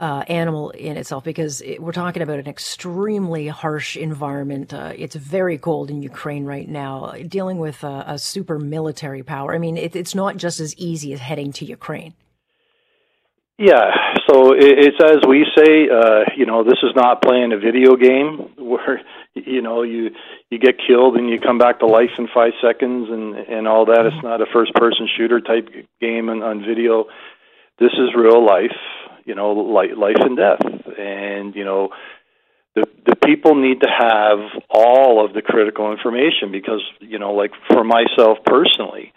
uh, 0.00 0.24
animal 0.26 0.70
in 0.70 0.96
itself 0.96 1.22
because 1.22 1.60
it, 1.60 1.80
we're 1.80 1.92
talking 1.92 2.22
about 2.22 2.40
an 2.40 2.48
extremely 2.48 3.46
harsh 3.46 3.96
environment. 3.96 4.74
Uh, 4.74 4.92
it's 4.96 5.14
very 5.14 5.58
cold 5.58 5.90
in 5.90 6.02
Ukraine 6.02 6.44
right 6.44 6.68
now, 6.68 7.12
dealing 7.28 7.58
with 7.58 7.84
a, 7.84 8.04
a 8.08 8.18
super 8.18 8.58
military 8.58 9.22
power. 9.22 9.54
I 9.54 9.58
mean, 9.58 9.76
it, 9.76 9.94
it's 9.94 10.16
not 10.16 10.38
just 10.38 10.58
as 10.58 10.74
easy 10.76 11.12
as 11.12 11.20
heading 11.20 11.52
to 11.52 11.64
Ukraine. 11.64 12.14
Yeah, 13.58 13.92
so 14.28 14.54
it's 14.56 14.96
as 15.04 15.18
we 15.28 15.46
say, 15.56 15.88
uh, 15.88 16.24
you 16.36 16.46
know, 16.46 16.64
this 16.64 16.78
is 16.82 16.90
not 16.96 17.22
playing 17.22 17.52
a 17.52 17.58
video 17.58 17.94
game 17.94 18.50
where 18.58 19.02
you 19.34 19.62
know 19.62 19.82
you 19.82 20.10
you 20.52 20.58
get 20.58 20.76
killed 20.86 21.16
and 21.16 21.28
you 21.30 21.40
come 21.40 21.58
back 21.58 21.78
to 21.80 21.86
life 21.86 22.10
in 22.18 22.28
five 22.32 22.52
seconds 22.62 23.08
and 23.10 23.34
and 23.34 23.66
all 23.66 23.86
that. 23.86 24.06
It's 24.06 24.16
mm-hmm. 24.16 24.26
not 24.26 24.40
a 24.40 24.46
first 24.52 24.74
person 24.74 25.08
shooter 25.16 25.40
type 25.40 25.68
game 26.00 26.28
on, 26.28 26.42
on 26.42 26.60
video. 26.60 27.06
This 27.78 27.92
is 27.92 28.14
real 28.14 28.44
life, 28.44 28.76
you 29.24 29.34
know, 29.34 29.52
life 29.52 29.92
life 29.96 30.20
and 30.20 30.36
death, 30.36 30.64
and 30.98 31.54
you 31.54 31.64
know. 31.64 31.90
The, 32.74 32.84
the 33.04 33.16
people 33.16 33.54
need 33.54 33.82
to 33.82 33.86
have 33.86 34.38
all 34.70 35.22
of 35.22 35.34
the 35.34 35.42
critical 35.42 35.92
information 35.92 36.50
because 36.50 36.80
you 37.00 37.18
know 37.18 37.34
like 37.34 37.50
for 37.68 37.84
myself 37.84 38.38
personally 38.46 39.12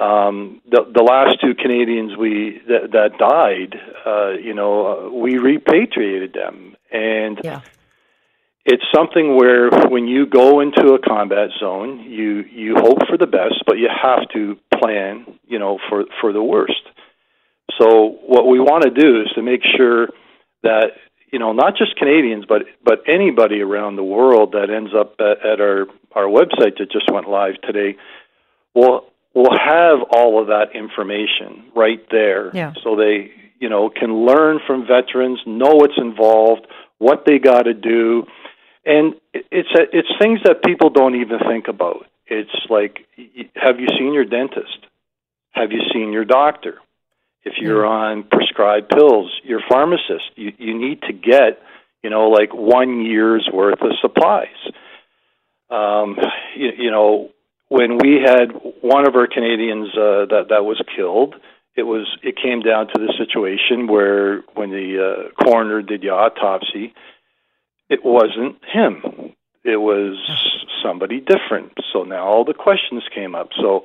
um, 0.00 0.62
the 0.70 0.90
the 0.92 1.02
last 1.02 1.40
two 1.40 1.54
Canadians 1.54 2.16
we 2.16 2.60
that, 2.68 2.92
that 2.92 3.18
died, 3.18 3.78
uh, 4.06 4.30
you 4.30 4.54
know, 4.54 4.86
uh, 4.86 5.10
we 5.10 5.36
repatriated 5.36 6.32
them, 6.32 6.74
and 6.90 7.38
yeah. 7.44 7.60
It's 8.64 8.84
something 8.94 9.36
where 9.36 9.70
when 9.88 10.06
you 10.06 10.26
go 10.26 10.60
into 10.60 10.92
a 10.92 10.98
combat 10.98 11.48
zone, 11.58 12.00
you 12.00 12.44
you 12.52 12.74
hope 12.76 12.98
for 13.08 13.16
the 13.16 13.26
best, 13.26 13.62
but 13.66 13.78
you 13.78 13.88
have 13.88 14.28
to 14.34 14.56
plan, 14.78 15.26
you 15.46 15.58
know, 15.58 15.78
for 15.88 16.04
for 16.20 16.32
the 16.32 16.42
worst. 16.42 16.82
So 17.80 18.18
what 18.26 18.46
we 18.46 18.60
want 18.60 18.84
to 18.84 18.90
do 18.90 19.22
is 19.22 19.28
to 19.34 19.42
make 19.42 19.62
sure 19.76 20.08
that 20.62 20.92
you 21.32 21.38
know 21.38 21.52
not 21.52 21.76
just 21.76 21.96
Canadians, 21.96 22.44
but 22.46 22.62
but 22.84 23.02
anybody 23.08 23.60
around 23.62 23.96
the 23.96 24.04
world 24.04 24.52
that 24.52 24.68
ends 24.70 24.92
up 24.94 25.14
at, 25.20 25.44
at 25.44 25.60
our 25.60 25.86
our 26.14 26.26
website 26.26 26.76
that 26.78 26.88
just 26.92 27.10
went 27.10 27.28
live 27.28 27.54
today 27.62 27.96
will 28.74 29.06
will 29.34 29.56
have 29.56 30.00
all 30.12 30.40
of 30.40 30.48
that 30.48 30.74
information 30.74 31.70
right 31.74 32.04
there 32.10 32.50
yeah. 32.54 32.72
so 32.82 32.96
they 32.96 33.30
you 33.60 33.68
know 33.68 33.88
can 33.88 34.26
learn 34.26 34.58
from 34.66 34.86
veterans 34.86 35.40
know 35.46 35.74
what's 35.74 35.96
involved 35.96 36.66
what 37.00 37.24
they 37.26 37.38
got 37.38 37.62
to 37.62 37.74
do. 37.74 38.24
And 38.84 39.14
it's 39.32 39.68
a, 39.74 39.82
it's 39.92 40.08
things 40.20 40.40
that 40.44 40.62
people 40.64 40.90
don't 40.90 41.16
even 41.16 41.38
think 41.48 41.66
about. 41.66 42.06
It's 42.26 42.54
like 42.68 43.00
have 43.56 43.80
you 43.80 43.88
seen 43.98 44.14
your 44.14 44.24
dentist? 44.24 44.86
Have 45.50 45.72
you 45.72 45.80
seen 45.92 46.12
your 46.12 46.24
doctor? 46.24 46.78
If 47.42 47.54
you're 47.58 47.84
on 47.84 48.24
prescribed 48.30 48.90
pills 48.90 49.32
your 49.42 49.60
pharmacist 49.68 50.30
you 50.36 50.52
you 50.58 50.78
need 50.78 51.02
to 51.02 51.12
get 51.12 51.58
you 52.02 52.10
know 52.10 52.28
like 52.28 52.54
one 52.54 53.04
year's 53.04 53.48
worth 53.52 53.80
of 53.82 53.92
supplies. 54.00 54.60
Um 55.70 56.16
you, 56.56 56.70
you 56.78 56.90
know 56.90 57.30
when 57.68 57.98
we 57.98 58.20
had 58.24 58.50
one 58.82 59.06
of 59.06 59.14
our 59.14 59.28
Canadians 59.28 59.88
uh, 59.94 60.26
that 60.26 60.46
that 60.50 60.64
was 60.64 60.82
killed, 60.96 61.36
it 61.76 61.84
was 61.84 62.06
it 62.22 62.36
came 62.36 62.60
down 62.60 62.88
to 62.88 62.98
the 62.98 63.12
situation 63.16 63.86
where 63.86 64.42
when 64.54 64.70
the 64.70 64.98
uh, 64.98 65.44
coroner 65.44 65.82
did 65.82 66.02
the 66.02 66.10
autopsy, 66.10 66.94
it 67.88 68.04
wasn't 68.04 68.56
him. 68.64 69.34
It 69.64 69.76
was 69.76 70.16
somebody 70.82 71.20
different. 71.20 71.72
So 71.92 72.04
now 72.04 72.26
all 72.26 72.44
the 72.44 72.54
questions 72.54 73.02
came 73.14 73.34
up. 73.34 73.50
So 73.60 73.84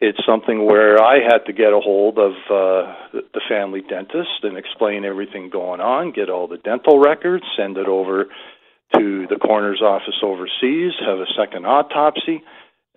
it's 0.00 0.18
something 0.26 0.66
where 0.66 1.00
I 1.00 1.18
had 1.20 1.44
to 1.46 1.52
get 1.52 1.72
a 1.72 1.80
hold 1.80 2.18
of 2.18 2.32
uh, 2.50 2.94
the 3.12 3.40
family 3.48 3.82
dentist 3.82 4.42
and 4.42 4.56
explain 4.56 5.04
everything 5.04 5.50
going 5.50 5.80
on, 5.80 6.12
get 6.12 6.30
all 6.30 6.48
the 6.48 6.58
dental 6.58 6.98
records, 6.98 7.44
send 7.56 7.76
it 7.76 7.86
over 7.86 8.24
to 8.94 9.26
the 9.28 9.36
coroner's 9.36 9.82
office 9.82 10.20
overseas, 10.22 10.92
have 11.06 11.18
a 11.18 11.26
second 11.36 11.66
autopsy 11.66 12.42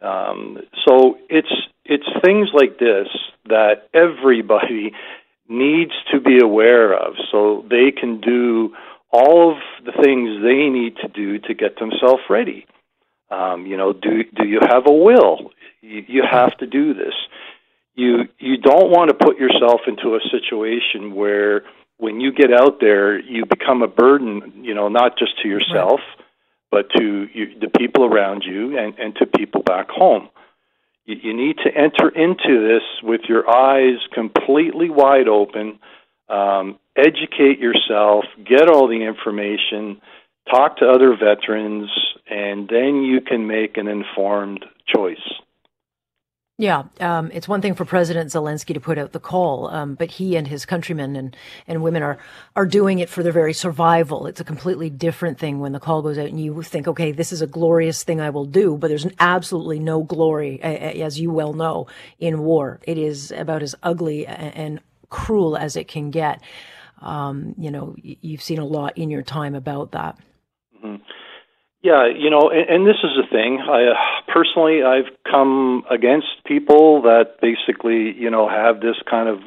um, 0.04 0.58
so 0.86 1.18
it's 1.30 1.52
it's 1.86 2.08
things 2.24 2.50
like 2.54 2.80
this 2.80 3.08
that 3.48 3.90
everybody 3.94 4.94
needs 5.50 5.92
to 6.12 6.20
be 6.20 6.40
aware 6.40 6.94
of, 6.94 7.16
so 7.32 7.66
they 7.70 7.92
can 7.92 8.22
do 8.22 8.74
all 9.12 9.52
of 9.52 9.58
the 9.86 9.92
things 9.92 10.42
they 10.42 10.70
need 10.70 10.96
to 10.98 11.08
do 11.08 11.38
to 11.40 11.54
get 11.54 11.78
themselves 11.78 12.24
ready. 12.30 12.66
Um, 13.30 13.66
you 13.66 13.78
know, 13.78 13.94
do 13.94 14.24
do 14.24 14.48
you 14.48 14.60
have 14.62 14.88
a 14.88 14.94
will? 14.94 15.52
You, 15.82 16.06
you 16.08 16.24
have 16.30 16.58
to 16.58 16.68
do 16.68 16.94
this. 16.94 17.14
You 17.96 18.30
you 18.40 18.58
don't 18.58 18.90
want 18.90 19.10
to 19.10 19.16
put 19.16 19.38
yourself 19.38 19.82
into 19.88 20.16
a 20.16 20.20
situation 20.32 21.14
where 21.14 21.64
when 21.98 22.20
you 22.20 22.32
get 22.32 22.52
out 22.52 22.80
there, 22.80 23.20
you 23.20 23.46
become 23.46 23.82
a 23.82 23.88
burden. 23.88 24.64
You 24.64 24.74
know, 24.74 24.88
not 24.88 25.18
just 25.18 25.42
to 25.42 25.48
yourself. 25.48 26.00
Right 26.00 26.24
but 26.74 26.90
to 26.90 27.28
you, 27.32 27.54
the 27.60 27.70
people 27.78 28.04
around 28.04 28.44
you 28.44 28.80
and, 28.80 28.98
and 28.98 29.16
to 29.18 29.28
people 29.28 29.62
back 29.62 29.92
home. 29.92 30.28
You, 31.06 31.34
need 31.34 31.58
to 31.66 31.70
enter 31.70 32.10
into 32.10 32.66
this 32.66 32.84
with 33.04 33.22
your 33.28 33.50
eyes 33.50 33.98
completely 34.14 34.90
wide 34.90 35.28
open. 35.28 35.80
Um, 36.30 36.80
educate 36.96 37.60
yourself, 37.60 38.24
get 38.46 38.70
all 38.70 38.88
the 38.88 39.04
information, 39.06 40.02
talk 40.50 40.78
to 40.78 40.88
other 40.88 41.18
veterans, 41.18 41.90
and 42.30 42.70
then 42.70 43.04
you 43.04 43.20
can 43.20 43.48
make 43.48 43.78
an 43.78 43.88
informed 43.88 44.66
choice. 44.88 45.18
Yeah, 46.60 46.84
um, 47.00 47.32
it's 47.34 47.48
one 47.48 47.62
thing 47.62 47.74
for 47.74 47.84
President 47.84 48.30
Zelensky 48.30 48.76
to 48.76 48.80
put 48.80 49.00
out 49.00 49.12
the 49.12 49.20
call, 49.20 49.70
um, 49.70 49.96
but 49.96 50.12
he 50.12 50.36
and 50.36 50.48
his 50.48 50.68
countrymen 50.68 51.16
and, 51.16 51.36
and 51.66 51.82
women 51.82 52.04
are 52.04 52.20
are 52.56 52.68
doing 52.68 53.00
it 53.00 53.10
for 53.10 53.24
their 53.24 53.32
very 53.32 53.54
survival. 53.54 54.28
It's 54.28 54.40
a 54.40 54.44
completely 54.44 54.92
different 54.92 55.40
thing 55.40 55.60
when 55.60 55.72
the 55.72 55.80
call 55.80 56.04
goes 56.04 56.20
out 56.20 56.28
and 56.28 56.40
you 56.40 56.62
think, 56.62 56.88
okay, 56.88 57.12
this 57.12 57.34
is 57.34 57.42
a 57.42 57.48
glorious 57.48 58.04
thing 58.04 58.22
I 58.22 58.30
will 58.30 58.46
do, 58.46 58.78
but 58.78 58.90
there's 58.90 59.08
absolutely 59.20 59.80
no 59.80 60.04
glory, 60.04 60.62
as 60.62 61.20
you 61.20 61.32
well 61.32 61.54
know, 61.54 61.88
in 62.20 62.44
war. 62.44 62.80
It 62.84 63.00
is 63.00 63.32
about 63.32 63.64
as 63.64 63.74
ugly 63.82 64.28
and 64.28 64.80
cruel 65.10 65.58
as 65.58 65.76
it 65.76 65.88
can 65.88 66.12
get. 66.12 66.40
Um, 67.02 67.56
you 67.58 67.72
know, 67.72 67.96
you've 67.98 68.44
seen 68.44 68.60
a 68.60 68.66
lot 68.66 68.96
in 68.96 69.10
your 69.10 69.24
time 69.24 69.56
about 69.56 69.94
that. 69.94 70.20
Mm-hmm. 70.78 71.02
Yeah, 71.82 72.08
you 72.08 72.30
know, 72.30 72.50
and, 72.50 72.70
and 72.70 72.88
this 72.88 72.96
is 73.04 73.12
the 73.18 73.28
thing. 73.30 73.60
I 73.60 73.88
uh, 73.88 74.23
personally, 74.34 74.82
I've 74.84 75.14
come 75.30 75.84
against 75.90 76.28
people 76.46 77.04
that 77.04 77.40
basically, 77.42 78.12
you 78.12 78.30
know, 78.32 78.50
have 78.50 78.82
this 78.82 78.96
kind 79.10 79.30
of 79.30 79.40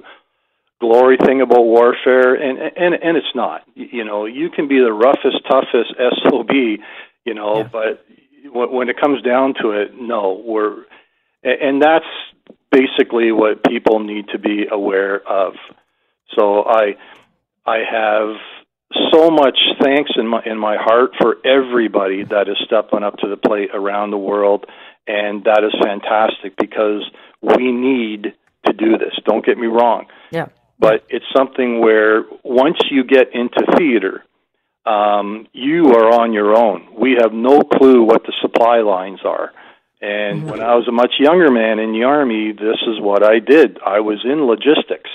glory 0.81 1.17
thing 1.17 1.41
about 1.41 1.63
warfare, 1.63 2.35
and 2.35 2.59
and 2.59 2.95
and 2.95 3.17
it's 3.17 3.35
not. 3.35 3.63
You 3.75 4.05
know, 4.05 4.25
you 4.27 4.49
can 4.51 4.69
be 4.69 4.79
the 4.79 4.93
roughest, 4.93 5.39
toughest 5.51 5.95
sob, 6.23 6.51
you 6.51 7.35
know, 7.35 7.59
yeah. 7.59 7.69
but 7.71 8.05
when 8.53 8.89
it 8.89 8.97
comes 9.01 9.23
down 9.23 9.55
to 9.61 9.73
it, 9.73 9.91
no, 10.01 10.41
we're, 10.45 10.85
and 11.43 11.83
that's 11.83 12.07
basically 12.71 13.33
what 13.33 13.65
people 13.65 13.99
need 14.01 14.29
to 14.29 14.39
be 14.39 14.67
aware 14.71 15.21
of. 15.27 15.55
So 16.37 16.63
I, 16.63 16.97
I 17.67 17.79
have 17.91 18.37
so 19.13 19.31
much 19.31 19.59
thanks 19.83 20.11
in 20.17 20.27
my 20.27 20.43
in 20.45 20.59
my 20.59 20.77
heart 20.77 21.13
for 21.21 21.37
everybody 21.45 22.25
that 22.25 22.49
is 22.49 22.57
stepping 22.67 23.03
up 23.03 23.17
to 23.19 23.29
the 23.29 23.37
plate 23.37 23.71
around 23.73 24.11
the 24.11 24.19
world, 24.19 24.67
and 25.07 25.45
that 25.45 25.65
is 25.65 25.75
fantastic 25.83 26.57
because 26.57 27.09
we 27.41 27.73
need 27.73 28.35
to 28.67 28.73
do 28.73 28.99
this. 28.99 29.15
Don't 29.25 29.45
get 29.45 29.59
me 29.59 29.67
wrong. 29.67 30.07
Yeah. 30.31 30.47
But 30.79 31.05
it's 31.09 31.25
something 31.35 31.81
where 31.81 32.25
once 32.43 32.77
you 32.91 33.05
get 33.05 33.35
into 33.35 33.65
theater, 33.79 34.25
um, 34.85 35.47
you 35.53 35.89
are 35.89 36.21
on 36.21 36.33
your 36.33 36.57
own. 36.57 36.89
We 36.99 37.17
have 37.21 37.33
no 37.33 37.61
clue 37.61 38.03
what 38.03 38.25
the 38.25 38.33
supply 38.43 38.81
lines 38.81 39.21
are. 39.25 39.53
And 40.01 40.41
mm-hmm. 40.41 40.51
when 40.51 40.61
I 40.61 40.75
was 40.75 40.87
a 40.87 40.93
much 40.93 41.15
younger 41.19 41.51
man 41.51 41.79
in 41.79 41.93
the 41.93 42.05
Army, 42.05 42.53
this 42.53 42.79
is 42.87 43.01
what 43.01 43.25
I 43.25 43.39
did. 43.39 43.79
I 43.85 44.01
was 44.01 44.21
in 44.25 44.45
logistics. 44.47 45.11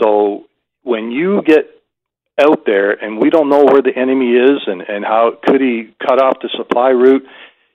So 0.00 0.44
when 0.82 1.10
you 1.10 1.42
get 1.42 1.75
out 2.38 2.66
there 2.66 2.92
and 2.92 3.18
we 3.18 3.30
don't 3.30 3.48
know 3.48 3.64
where 3.64 3.82
the 3.82 3.96
enemy 3.96 4.32
is 4.32 4.60
and, 4.66 4.82
and 4.82 5.04
how 5.04 5.38
could 5.42 5.60
he 5.60 5.94
cut 6.06 6.22
off 6.22 6.38
the 6.42 6.50
supply 6.56 6.90
route, 6.90 7.24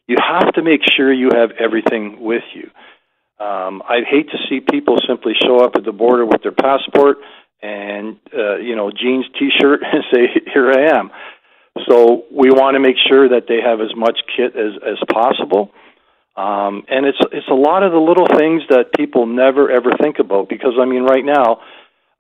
you 0.07 0.17
have 0.19 0.53
to 0.53 0.61
make 0.61 0.81
sure 0.95 1.11
you 1.11 1.29
have 1.33 1.51
everything 1.59 2.21
with 2.21 2.43
you. 2.53 2.69
Um, 3.43 3.81
I'd 3.89 4.05
hate 4.05 4.29
to 4.29 4.37
see 4.49 4.59
people 4.59 4.97
simply 5.07 5.33
show 5.41 5.63
up 5.63 5.75
at 5.75 5.83
the 5.83 5.91
border 5.91 6.25
with 6.25 6.43
their 6.43 6.51
passport 6.51 7.17
and 7.61 8.17
uh, 8.33 8.57
you 8.57 8.75
know 8.75 8.91
jeans, 8.91 9.25
t-shirt, 9.37 9.81
and 9.93 10.03
say, 10.13 10.27
"Here 10.53 10.71
I 10.71 10.97
am." 10.97 11.11
So 11.87 12.25
we 12.31 12.51
want 12.51 12.75
to 12.75 12.79
make 12.79 12.97
sure 13.07 13.29
that 13.29 13.45
they 13.47 13.61
have 13.61 13.81
as 13.81 13.95
much 13.95 14.19
kit 14.35 14.55
as 14.55 14.73
as 14.85 14.97
possible. 15.11 15.71
Um, 16.35 16.85
and 16.87 17.05
it's 17.05 17.17
it's 17.31 17.47
a 17.49 17.55
lot 17.55 17.83
of 17.83 17.91
the 17.91 17.99
little 17.99 18.27
things 18.27 18.63
that 18.69 18.93
people 18.95 19.25
never 19.25 19.69
ever 19.69 19.91
think 20.01 20.19
about 20.19 20.49
because 20.49 20.73
I 20.79 20.85
mean 20.85 21.03
right 21.03 21.25
now 21.25 21.61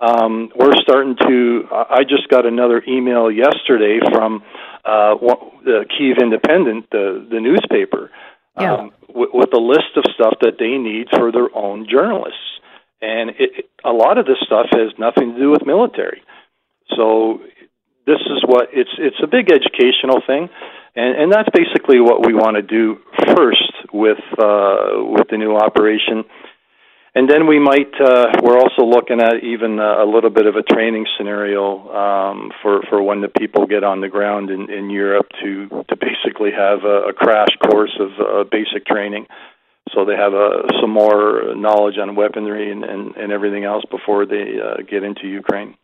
um, 0.01 0.49
we're 0.55 0.75
starting 0.81 1.15
to. 1.27 1.67
I 1.71 2.03
just 2.03 2.27
got 2.29 2.45
another 2.45 2.81
email 2.87 3.29
yesterday 3.29 3.99
from 4.11 4.43
uh, 4.83 5.15
the 5.63 5.85
Kiev 5.95 6.17
Independent, 6.19 6.89
the 6.89 7.25
the 7.29 7.39
newspaper, 7.39 8.09
yeah. 8.59 8.73
um, 8.73 8.91
with, 9.07 9.29
with 9.33 9.53
a 9.53 9.59
list 9.59 9.93
of 9.95 10.03
stuff 10.15 10.33
that 10.41 10.57
they 10.57 10.77
need 10.77 11.07
for 11.11 11.31
their 11.31 11.55
own 11.55 11.87
journalists, 11.87 12.59
and 13.01 13.31
it, 13.37 13.69
a 13.85 13.91
lot 13.91 14.17
of 14.17 14.25
this 14.25 14.37
stuff 14.43 14.67
has 14.71 14.89
nothing 14.97 15.33
to 15.33 15.39
do 15.39 15.51
with 15.51 15.65
military. 15.65 16.23
So 16.97 17.41
this 18.07 18.19
is 18.25 18.43
what 18.45 18.69
it's 18.73 18.91
it's 18.97 19.21
a 19.21 19.27
big 19.27 19.51
educational 19.51 20.21
thing, 20.25 20.49
and 20.95 21.15
and 21.15 21.31
that's 21.31 21.49
basically 21.53 22.01
what 22.01 22.25
we 22.25 22.33
want 22.33 22.55
to 22.55 22.63
do 22.63 22.97
first 23.35 23.71
with 23.93 24.17
uh, 24.39 24.97
with 25.13 25.27
the 25.29 25.37
new 25.37 25.55
operation 25.55 26.25
and 27.13 27.29
then 27.29 27.47
we 27.47 27.59
might 27.59 27.93
uh, 27.99 28.31
we're 28.41 28.57
also 28.57 28.83
looking 28.85 29.19
at 29.19 29.43
even 29.43 29.79
a, 29.79 30.03
a 30.03 30.07
little 30.07 30.29
bit 30.29 30.45
of 30.45 30.55
a 30.55 30.63
training 30.63 31.05
scenario 31.17 31.91
um, 31.93 32.51
for 32.61 32.81
for 32.89 33.03
when 33.03 33.21
the 33.21 33.27
people 33.27 33.65
get 33.65 33.83
on 33.83 34.01
the 34.01 34.07
ground 34.07 34.49
in, 34.49 34.69
in 34.71 34.89
Europe 34.89 35.27
to 35.43 35.67
to 35.89 35.95
basically 35.95 36.51
have 36.51 36.83
a, 36.83 37.09
a 37.09 37.13
crash 37.13 37.53
course 37.69 37.95
of 37.99 38.09
uh, 38.19 38.43
basic 38.49 38.85
training, 38.85 39.27
so 39.93 40.05
they 40.05 40.15
have 40.15 40.33
uh, 40.33 40.63
some 40.79 40.91
more 40.91 41.53
knowledge 41.55 41.97
on 41.97 42.15
weaponry 42.15 42.71
and, 42.71 42.83
and, 42.83 43.15
and 43.15 43.31
everything 43.31 43.65
else 43.65 43.83
before 43.91 44.25
they 44.25 44.59
uh, 44.63 44.81
get 44.89 45.03
into 45.03 45.27
Ukraine. 45.27 45.75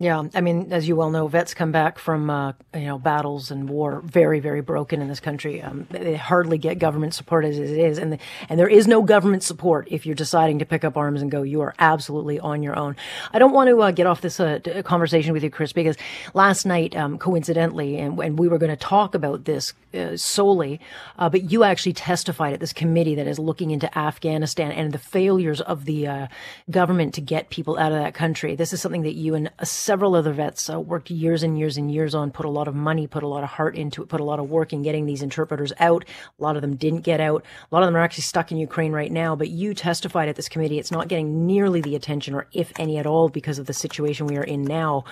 Yeah, 0.00 0.22
I 0.32 0.40
mean, 0.40 0.72
as 0.72 0.88
you 0.88 0.96
well 0.96 1.10
know, 1.10 1.28
vets 1.28 1.52
come 1.52 1.72
back 1.72 1.98
from 1.98 2.30
uh, 2.30 2.54
you 2.72 2.86
know 2.86 2.98
battles 2.98 3.50
and 3.50 3.68
war 3.68 4.00
very, 4.02 4.40
very 4.40 4.62
broken 4.62 5.02
in 5.02 5.08
this 5.08 5.20
country. 5.20 5.60
Um, 5.60 5.86
they 5.90 6.16
hardly 6.16 6.56
get 6.56 6.78
government 6.78 7.12
support 7.12 7.44
as 7.44 7.58
it 7.58 7.68
is, 7.68 7.98
and 7.98 8.14
the, 8.14 8.18
and 8.48 8.58
there 8.58 8.66
is 8.66 8.88
no 8.88 9.02
government 9.02 9.42
support 9.42 9.88
if 9.90 10.06
you're 10.06 10.14
deciding 10.14 10.60
to 10.60 10.64
pick 10.64 10.84
up 10.84 10.96
arms 10.96 11.20
and 11.20 11.30
go. 11.30 11.42
You 11.42 11.60
are 11.60 11.74
absolutely 11.78 12.40
on 12.40 12.62
your 12.62 12.78
own. 12.78 12.96
I 13.30 13.38
don't 13.38 13.52
want 13.52 13.68
to 13.68 13.82
uh, 13.82 13.90
get 13.90 14.06
off 14.06 14.22
this 14.22 14.40
uh, 14.40 14.60
conversation 14.86 15.34
with 15.34 15.44
you, 15.44 15.50
Chris, 15.50 15.74
because 15.74 15.98
last 16.32 16.64
night, 16.64 16.96
um, 16.96 17.18
coincidentally, 17.18 17.98
and, 17.98 18.18
and, 18.20 18.38
we 18.38 18.48
were 18.48 18.56
going 18.56 18.70
to 18.70 18.76
talk 18.76 19.14
about 19.14 19.44
this 19.44 19.74
uh, 19.92 20.16
solely, 20.16 20.80
uh, 21.18 21.28
but 21.28 21.50
you 21.50 21.62
actually 21.62 21.92
testified 21.92 22.54
at 22.54 22.60
this 22.60 22.72
committee 22.72 23.16
that 23.16 23.26
is 23.26 23.38
looking 23.38 23.70
into 23.70 23.98
Afghanistan 23.98 24.72
and 24.72 24.92
the 24.92 24.98
failures 24.98 25.60
of 25.60 25.84
the 25.84 26.06
uh, 26.06 26.26
government 26.70 27.12
to 27.12 27.20
get 27.20 27.50
people 27.50 27.78
out 27.78 27.92
of 27.92 27.98
that 27.98 28.14
country. 28.14 28.54
This 28.54 28.72
is 28.72 28.80
something 28.80 29.02
that 29.02 29.14
you 29.14 29.34
and 29.34 29.50
several 29.90 30.14
other 30.14 30.32
vets 30.32 30.70
uh, 30.70 30.78
worked 30.78 31.10
years 31.10 31.42
and 31.42 31.58
years 31.58 31.76
and 31.76 31.92
years 31.92 32.14
on, 32.14 32.30
put 32.30 32.46
a 32.46 32.48
lot 32.48 32.68
of 32.68 32.76
money, 32.76 33.08
put 33.08 33.24
a 33.24 33.26
lot 33.26 33.42
of 33.42 33.48
heart 33.48 33.74
into 33.74 34.04
it, 34.04 34.08
put 34.08 34.20
a 34.20 34.24
lot 34.24 34.38
of 34.38 34.48
work 34.48 34.72
in 34.72 34.82
getting 34.82 35.04
these 35.04 35.20
interpreters 35.20 35.72
out. 35.80 36.04
A 36.38 36.40
lot 36.40 36.54
of 36.54 36.62
them 36.62 36.76
didn't 36.76 37.00
get 37.00 37.18
out. 37.20 37.42
A 37.42 37.74
lot 37.74 37.82
of 37.82 37.88
them 37.88 37.96
are 37.96 38.00
actually 38.00 38.22
stuck 38.22 38.52
in 38.52 38.56
Ukraine 38.56 38.92
right 38.92 39.10
now. 39.10 39.34
But 39.34 39.48
you 39.48 39.74
testified 39.74 40.28
at 40.28 40.36
this 40.36 40.48
committee. 40.48 40.78
It's 40.78 40.92
not 40.92 41.08
getting 41.08 41.44
nearly 41.44 41.80
the 41.80 41.96
attention, 41.96 42.36
or 42.36 42.46
if 42.52 42.72
any 42.78 42.98
at 42.98 43.06
all, 43.06 43.28
because 43.28 43.58
of 43.58 43.66
the 43.66 43.72
situation 43.72 44.28
we 44.28 44.36
are 44.36 44.44
in 44.44 44.62
now. 44.62 45.02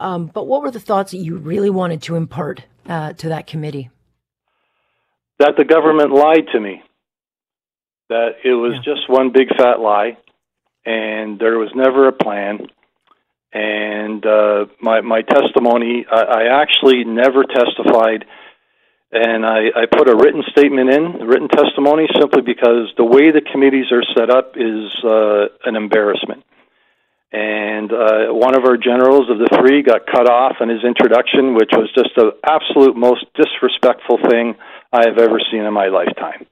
Um, 0.00 0.26
but 0.26 0.46
what 0.46 0.60
were 0.60 0.70
the 0.70 0.80
thoughts 0.80 1.12
that 1.12 1.24
you 1.24 1.38
really 1.38 1.70
wanted 1.70 2.02
to 2.02 2.16
impart 2.16 2.64
uh, 2.86 3.14
to 3.14 3.30
that 3.30 3.46
committee? 3.46 3.88
That 5.38 5.54
the 5.56 5.64
government 5.64 6.10
lied 6.10 6.46
to 6.52 6.60
me. 6.60 6.82
That 8.10 8.32
it 8.44 8.52
was 8.52 8.74
yeah. 8.74 8.92
just 8.94 9.08
one 9.08 9.32
big 9.32 9.48
fat 9.56 9.80
lie, 9.80 10.18
and 10.84 11.38
there 11.38 11.56
was 11.56 11.70
never 11.74 12.06
a 12.06 12.12
plan 12.12 12.66
and 13.52 14.24
uh, 14.24 14.66
my 14.80 15.00
my 15.00 15.22
testimony, 15.22 16.06
I, 16.10 16.22
I 16.22 16.62
actually 16.62 17.04
never 17.04 17.42
testified, 17.44 18.24
and 19.10 19.44
I, 19.44 19.70
I 19.74 19.86
put 19.90 20.08
a 20.08 20.14
written 20.14 20.42
statement 20.50 20.90
in, 20.90 21.26
written 21.26 21.48
testimony, 21.48 22.06
simply 22.18 22.42
because 22.42 22.92
the 22.96 23.04
way 23.04 23.32
the 23.32 23.40
committees 23.40 23.90
are 23.90 24.04
set 24.16 24.30
up 24.30 24.54
is 24.56 24.92
uh, 25.04 25.48
an 25.64 25.74
embarrassment. 25.74 26.44
And 27.32 27.92
uh, 27.92 28.34
one 28.34 28.56
of 28.56 28.64
our 28.64 28.76
generals 28.76 29.30
of 29.30 29.38
the 29.38 29.48
three 29.58 29.82
got 29.82 30.06
cut 30.06 30.28
off 30.28 30.56
in 30.60 30.68
his 30.68 30.82
introduction, 30.82 31.54
which 31.54 31.70
was 31.72 31.88
just 31.94 32.10
the 32.16 32.34
absolute 32.44 32.96
most 32.96 33.24
disrespectful 33.34 34.18
thing 34.28 34.56
I 34.92 35.06
have 35.06 35.18
ever 35.18 35.38
seen 35.50 35.62
in 35.62 35.72
my 35.72 35.88
lifetime. 35.88 36.46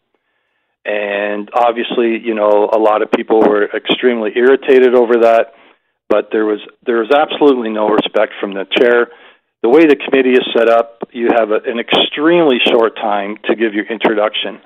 And 0.85 1.51
obviously, 1.53 2.19
you 2.19 2.35
know, 2.35 2.71
a 2.73 2.79
lot 2.79 3.03
of 3.03 3.11
people 3.11 3.41
were 3.41 3.67
extremely 3.75 4.33
irritated 4.37 4.95
over 4.95 5.15
that 5.23 5.53
but 6.09 6.29
there 6.33 6.45
was 6.47 6.61
there 6.87 6.99
was 6.99 7.11
absolutely 7.11 7.71
no 7.71 7.89
respect 7.89 8.33
from 8.41 8.55
the 8.55 8.65
chair. 8.79 9.09
The 9.63 9.69
way 9.69 9.87
the 9.87 9.97
committee 9.97 10.33
is 10.33 10.47
set 10.57 10.69
up, 10.69 11.09
you 11.13 11.29
have 11.35 11.51
a, 11.51 11.59
an 11.67 11.79
extremely 11.81 12.59
short 12.71 12.97
time 12.97 13.37
to 13.47 13.57
give 13.57 13.75
your 13.75 13.87
introduction, 13.87 14.61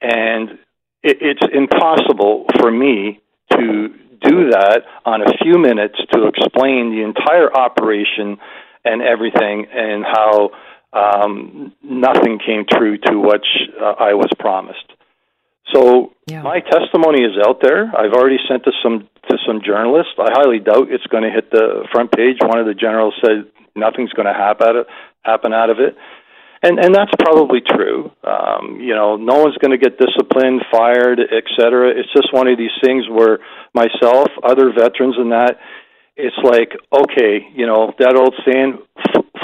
and 0.00 0.58
it, 1.02 1.18
it's 1.20 1.46
impossible 1.52 2.46
for 2.58 2.70
me 2.70 3.20
to 3.52 3.88
do 4.22 4.50
that 4.50 4.82
on 5.04 5.20
a 5.22 5.36
few 5.42 5.58
minutes 5.58 5.98
to 6.12 6.26
explain 6.26 6.90
the 6.90 7.02
entire 7.04 7.52
operation 7.52 8.38
and 8.84 9.02
everything 9.02 9.66
and 9.72 10.04
how 10.04 10.50
um, 10.92 11.72
nothing 11.82 12.38
came 12.38 12.64
true 12.70 12.96
to 12.98 13.18
what 13.18 13.42
uh, 13.80 13.94
I 13.98 14.14
was 14.14 14.30
promised. 14.38 14.92
So 15.72 16.12
yeah. 16.26 16.42
my 16.42 16.60
testimony 16.60 17.22
is 17.22 17.36
out 17.46 17.60
there. 17.62 17.90
I've 17.96 18.12
already 18.12 18.38
sent 18.48 18.64
to 18.64 18.72
some 18.82 19.08
to 19.30 19.38
some 19.46 19.60
journalists. 19.64 20.12
I 20.18 20.30
highly 20.32 20.58
doubt 20.58 20.90
it's 20.90 21.06
going 21.06 21.22
to 21.24 21.30
hit 21.30 21.50
the 21.50 21.88
front 21.90 22.12
page. 22.12 22.36
One 22.42 22.58
of 22.58 22.66
the 22.66 22.74
generals 22.74 23.14
said 23.24 23.46
nothing's 23.74 24.12
going 24.12 24.26
to 24.26 24.34
happen 24.34 24.68
out 24.68 24.76
of, 24.76 24.86
happen 25.22 25.52
out 25.54 25.70
of 25.70 25.80
it. 25.80 25.96
and 26.62 26.78
and 26.78 26.94
that's 26.94 27.12
probably 27.18 27.60
true. 27.60 28.10
Um, 28.24 28.80
you 28.80 28.94
know, 28.94 29.16
no 29.16 29.42
one's 29.42 29.56
going 29.58 29.70
to 29.70 29.78
get 29.78 29.98
disciplined, 29.98 30.62
fired, 30.70 31.20
et 31.20 31.44
cetera. 31.58 31.90
It's 31.90 32.12
just 32.12 32.32
one 32.32 32.48
of 32.48 32.56
these 32.58 32.76
things 32.82 33.04
where 33.08 33.38
myself, 33.74 34.28
other 34.42 34.72
veterans, 34.72 35.16
and 35.18 35.32
that 35.32 35.58
it's 36.16 36.36
like, 36.42 36.72
okay, 36.92 37.46
you 37.54 37.66
know, 37.66 37.92
that 37.98 38.16
old 38.16 38.34
saying, 38.46 38.78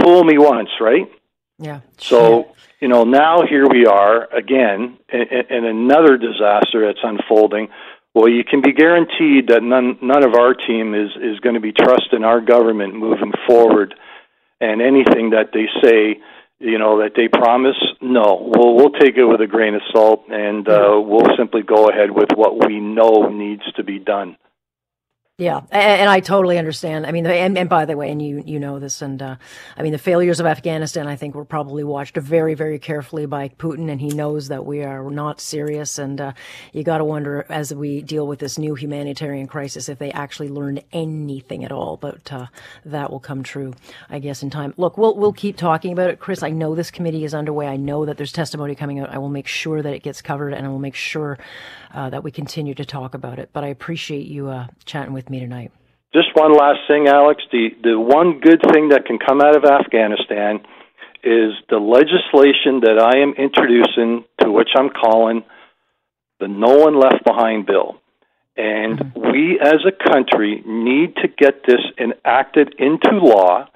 "Fool 0.00 0.24
me 0.24 0.38
once," 0.38 0.70
right? 0.80 1.10
Yeah. 1.58 1.80
So 1.98 2.54
you 2.80 2.88
know, 2.88 3.04
now 3.04 3.42
here 3.48 3.66
we 3.68 3.86
are 3.86 4.24
again 4.34 4.98
in, 5.12 5.20
in 5.50 5.64
another 5.64 6.16
disaster 6.16 6.86
that's 6.86 7.02
unfolding. 7.02 7.68
Well, 8.14 8.28
you 8.28 8.42
can 8.42 8.62
be 8.62 8.72
guaranteed 8.72 9.48
that 9.48 9.62
none 9.62 9.98
none 10.02 10.24
of 10.24 10.34
our 10.34 10.54
team 10.54 10.94
is 10.94 11.10
is 11.16 11.38
going 11.40 11.54
to 11.54 11.60
be 11.60 11.72
trusting 11.72 12.24
our 12.24 12.40
government 12.40 12.94
moving 12.94 13.32
forward, 13.46 13.94
and 14.60 14.82
anything 14.82 15.30
that 15.30 15.50
they 15.52 15.68
say 15.82 16.20
you 16.58 16.78
know 16.78 16.98
that 17.02 17.12
they 17.14 17.28
promise 17.28 17.76
no. 18.00 18.50
We'll 18.54 18.74
we'll 18.74 18.98
take 18.98 19.16
it 19.16 19.26
with 19.26 19.40
a 19.40 19.46
grain 19.46 19.74
of 19.74 19.82
salt 19.92 20.24
and 20.28 20.68
uh, 20.68 21.00
we'll 21.00 21.36
simply 21.36 21.62
go 21.62 21.88
ahead 21.88 22.10
with 22.10 22.30
what 22.34 22.66
we 22.66 22.80
know 22.80 23.28
needs 23.28 23.70
to 23.76 23.84
be 23.84 23.98
done 23.98 24.36
yeah, 25.40 25.62
and, 25.70 26.02
and, 26.02 26.10
I 26.10 26.20
totally 26.20 26.58
understand. 26.58 27.06
I 27.06 27.12
mean, 27.12 27.26
and, 27.26 27.56
and, 27.56 27.66
by 27.66 27.86
the 27.86 27.96
way, 27.96 28.10
and 28.10 28.20
you 28.20 28.42
you 28.44 28.60
know 28.60 28.78
this, 28.78 29.00
and 29.00 29.22
uh, 29.22 29.36
I 29.74 29.82
mean 29.82 29.92
the 29.92 29.98
failures 29.98 30.38
of 30.38 30.44
Afghanistan. 30.44 31.06
I 31.06 31.16
think 31.16 31.34
were 31.34 31.46
probably 31.46 31.82
watched 31.82 32.14
very 32.18 32.52
very 32.52 32.78
carefully 32.78 33.24
by 33.24 33.48
Putin, 33.48 33.90
and 33.90 34.02
he 34.02 34.08
knows 34.08 34.48
that 34.48 34.66
we 34.66 34.82
are 34.82 35.10
not 35.10 35.40
serious. 35.40 35.98
And 35.98 36.20
uh, 36.20 36.32
you 36.74 36.84
got 36.84 36.98
to 36.98 37.06
wonder 37.06 37.46
as 37.48 37.72
we 37.72 38.02
deal 38.02 38.26
with 38.26 38.38
this 38.38 38.58
new 38.58 38.74
humanitarian 38.74 39.46
crisis 39.46 39.88
if 39.88 39.98
they 39.98 40.12
actually 40.12 40.50
learned 40.50 40.84
anything 40.92 41.64
at 41.64 41.72
all. 41.72 41.96
But 41.96 42.30
uh, 42.30 42.46
that 42.84 43.10
will 43.10 43.20
come 43.20 43.42
true, 43.42 43.72
I 44.10 44.18
guess, 44.18 44.42
in 44.42 44.50
time. 44.50 44.74
Look, 44.76 44.98
we'll 44.98 45.16
we'll 45.16 45.32
keep 45.32 45.56
talking 45.56 45.94
about 45.94 46.10
it, 46.10 46.18
Chris. 46.18 46.42
I 46.42 46.50
know 46.50 46.74
this 46.74 46.90
committee 46.90 47.24
is 47.24 47.32
underway. 47.32 47.66
I 47.66 47.76
know 47.76 48.04
that 48.04 48.18
there's 48.18 48.32
testimony 48.32 48.74
coming 48.74 49.00
out. 49.00 49.08
I 49.08 49.16
will 49.16 49.30
make 49.30 49.46
sure 49.46 49.80
that 49.80 49.94
it 49.94 50.02
gets 50.02 50.20
covered, 50.20 50.52
and 50.52 50.66
I 50.66 50.68
will 50.68 50.78
make 50.78 50.94
sure 50.94 51.38
uh, 51.94 52.10
that 52.10 52.22
we 52.22 52.30
continue 52.30 52.74
to 52.74 52.84
talk 52.84 53.14
about 53.14 53.38
it. 53.38 53.48
But 53.54 53.64
I 53.64 53.68
appreciate 53.68 54.26
you 54.26 54.48
uh, 54.48 54.66
chatting 54.84 55.14
with 55.14 55.29
me 55.30 55.40
tonight. 55.40 55.72
Just 56.12 56.28
one 56.34 56.52
last 56.52 56.80
thing, 56.88 57.06
Alex. 57.06 57.42
The 57.52 57.68
the 57.82 57.98
one 57.98 58.40
good 58.40 58.60
thing 58.72 58.88
that 58.88 59.06
can 59.06 59.18
come 59.18 59.40
out 59.40 59.56
of 59.56 59.64
Afghanistan 59.64 60.60
is 61.22 61.52
the 61.68 61.78
legislation 61.78 62.80
that 62.80 62.98
I 62.98 63.20
am 63.22 63.34
introducing, 63.38 64.24
to 64.40 64.50
which 64.50 64.70
I'm 64.76 64.90
calling 64.90 65.44
the 66.40 66.48
No 66.48 66.78
One 66.78 66.98
Left 66.98 67.22
Behind 67.24 67.66
bill. 67.66 68.00
And 68.56 68.98
mm-hmm. 68.98 69.30
we 69.30 69.60
as 69.60 69.84
a 69.86 70.10
country 70.10 70.62
need 70.66 71.14
to 71.16 71.28
get 71.28 71.62
this 71.66 71.80
enacted 71.98 72.74
into 72.78 73.18
law 73.18 73.68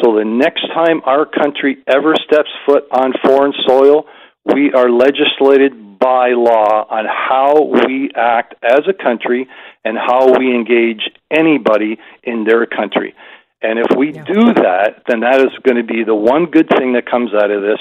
so 0.00 0.16
the 0.16 0.24
next 0.24 0.66
time 0.72 1.02
our 1.04 1.26
country 1.26 1.78
ever 1.86 2.14
steps 2.16 2.48
foot 2.64 2.84
on 2.90 3.12
foreign 3.24 3.52
soil, 3.66 4.06
we 4.44 4.72
are 4.72 4.90
legislated 4.90 5.98
by 5.98 6.30
law 6.30 6.86
on 6.88 7.04
how 7.06 7.62
we 7.86 8.10
act 8.16 8.54
as 8.62 8.80
a 8.88 8.94
country 8.94 9.48
and 9.84 9.96
how 9.96 10.38
we 10.38 10.54
engage 10.54 11.10
anybody 11.30 11.98
in 12.22 12.44
their 12.44 12.66
country. 12.66 13.14
And 13.62 13.78
if 13.78 13.96
we 13.96 14.12
yeah. 14.12 14.24
do 14.24 14.54
that, 14.54 15.02
then 15.08 15.20
that 15.20 15.40
is 15.40 15.50
going 15.62 15.76
to 15.76 15.84
be 15.84 16.04
the 16.04 16.14
one 16.14 16.46
good 16.46 16.68
thing 16.68 16.94
that 16.94 17.08
comes 17.08 17.32
out 17.32 17.50
of 17.50 17.62
this, 17.62 17.80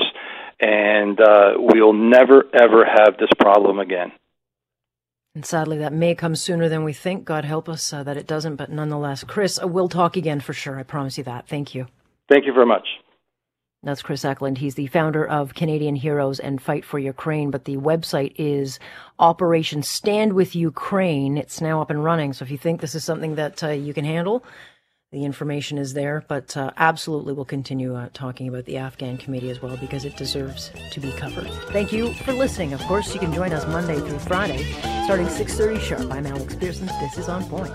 and 0.59 1.19
uh, 1.19 1.53
we'll 1.57 1.93
never, 1.93 2.43
ever 2.53 2.85
have 2.85 3.17
this 3.17 3.29
problem 3.39 3.79
again. 3.79 4.11
And 5.33 5.45
sadly, 5.45 5.77
that 5.77 5.93
may 5.93 6.13
come 6.13 6.35
sooner 6.35 6.67
than 6.67 6.83
we 6.83 6.93
think. 6.93 7.23
God 7.23 7.45
help 7.45 7.69
us 7.69 7.93
uh, 7.93 8.03
that 8.03 8.17
it 8.17 8.27
doesn't, 8.27 8.57
but 8.57 8.69
nonetheless, 8.69 9.23
Chris, 9.23 9.59
uh, 9.61 9.67
we'll 9.67 9.89
talk 9.89 10.17
again 10.17 10.39
for 10.39 10.53
sure. 10.53 10.77
I 10.77 10.83
promise 10.83 11.17
you 11.17 11.23
that. 11.23 11.47
Thank 11.47 11.73
you. 11.73 11.87
Thank 12.29 12.45
you 12.45 12.53
very 12.53 12.65
much. 12.65 12.87
That's 13.83 14.03
Chris 14.03 14.23
Eckland. 14.23 14.59
He's 14.59 14.75
the 14.75 14.85
founder 14.87 15.27
of 15.27 15.55
Canadian 15.55 15.95
Heroes 15.95 16.39
and 16.39 16.61
Fight 16.61 16.85
for 16.85 16.99
Ukraine, 16.99 17.49
but 17.49 17.65
the 17.65 17.77
website 17.77 18.35
is 18.37 18.77
Operation 19.17 19.81
Stand 19.81 20.33
with 20.33 20.55
Ukraine. 20.55 21.35
It's 21.35 21.61
now 21.61 21.81
up 21.81 21.89
and 21.89 22.03
running. 22.03 22.33
So 22.33 22.45
if 22.45 22.51
you 22.51 22.59
think 22.59 22.79
this 22.79 22.93
is 22.93 23.03
something 23.03 23.35
that 23.35 23.63
uh, 23.63 23.69
you 23.69 23.91
can 23.91 24.05
handle, 24.05 24.43
the 25.11 25.25
information 25.25 25.79
is 25.79 25.95
there. 25.95 26.23
But 26.27 26.55
uh, 26.55 26.69
absolutely, 26.77 27.33
we'll 27.33 27.45
continue 27.45 27.95
uh, 27.95 28.09
talking 28.13 28.47
about 28.47 28.65
the 28.65 28.77
Afghan 28.77 29.17
committee 29.17 29.49
as 29.49 29.63
well 29.63 29.75
because 29.77 30.05
it 30.05 30.15
deserves 30.15 30.71
to 30.91 30.99
be 30.99 31.11
covered. 31.13 31.49
Thank 31.71 31.91
you 31.91 32.13
for 32.13 32.33
listening. 32.33 32.73
Of 32.73 32.81
course, 32.81 33.11
you 33.15 33.19
can 33.19 33.33
join 33.33 33.51
us 33.51 33.65
Monday 33.65 33.97
through 33.97 34.19
Friday, 34.19 34.63
starting 35.05 35.25
6:30 35.25 35.79
sharp. 35.79 36.11
I'm 36.11 36.27
Alex 36.27 36.53
Pearson. 36.53 36.85
This 37.01 37.17
is 37.17 37.27
On 37.27 37.43
Point. 37.45 37.73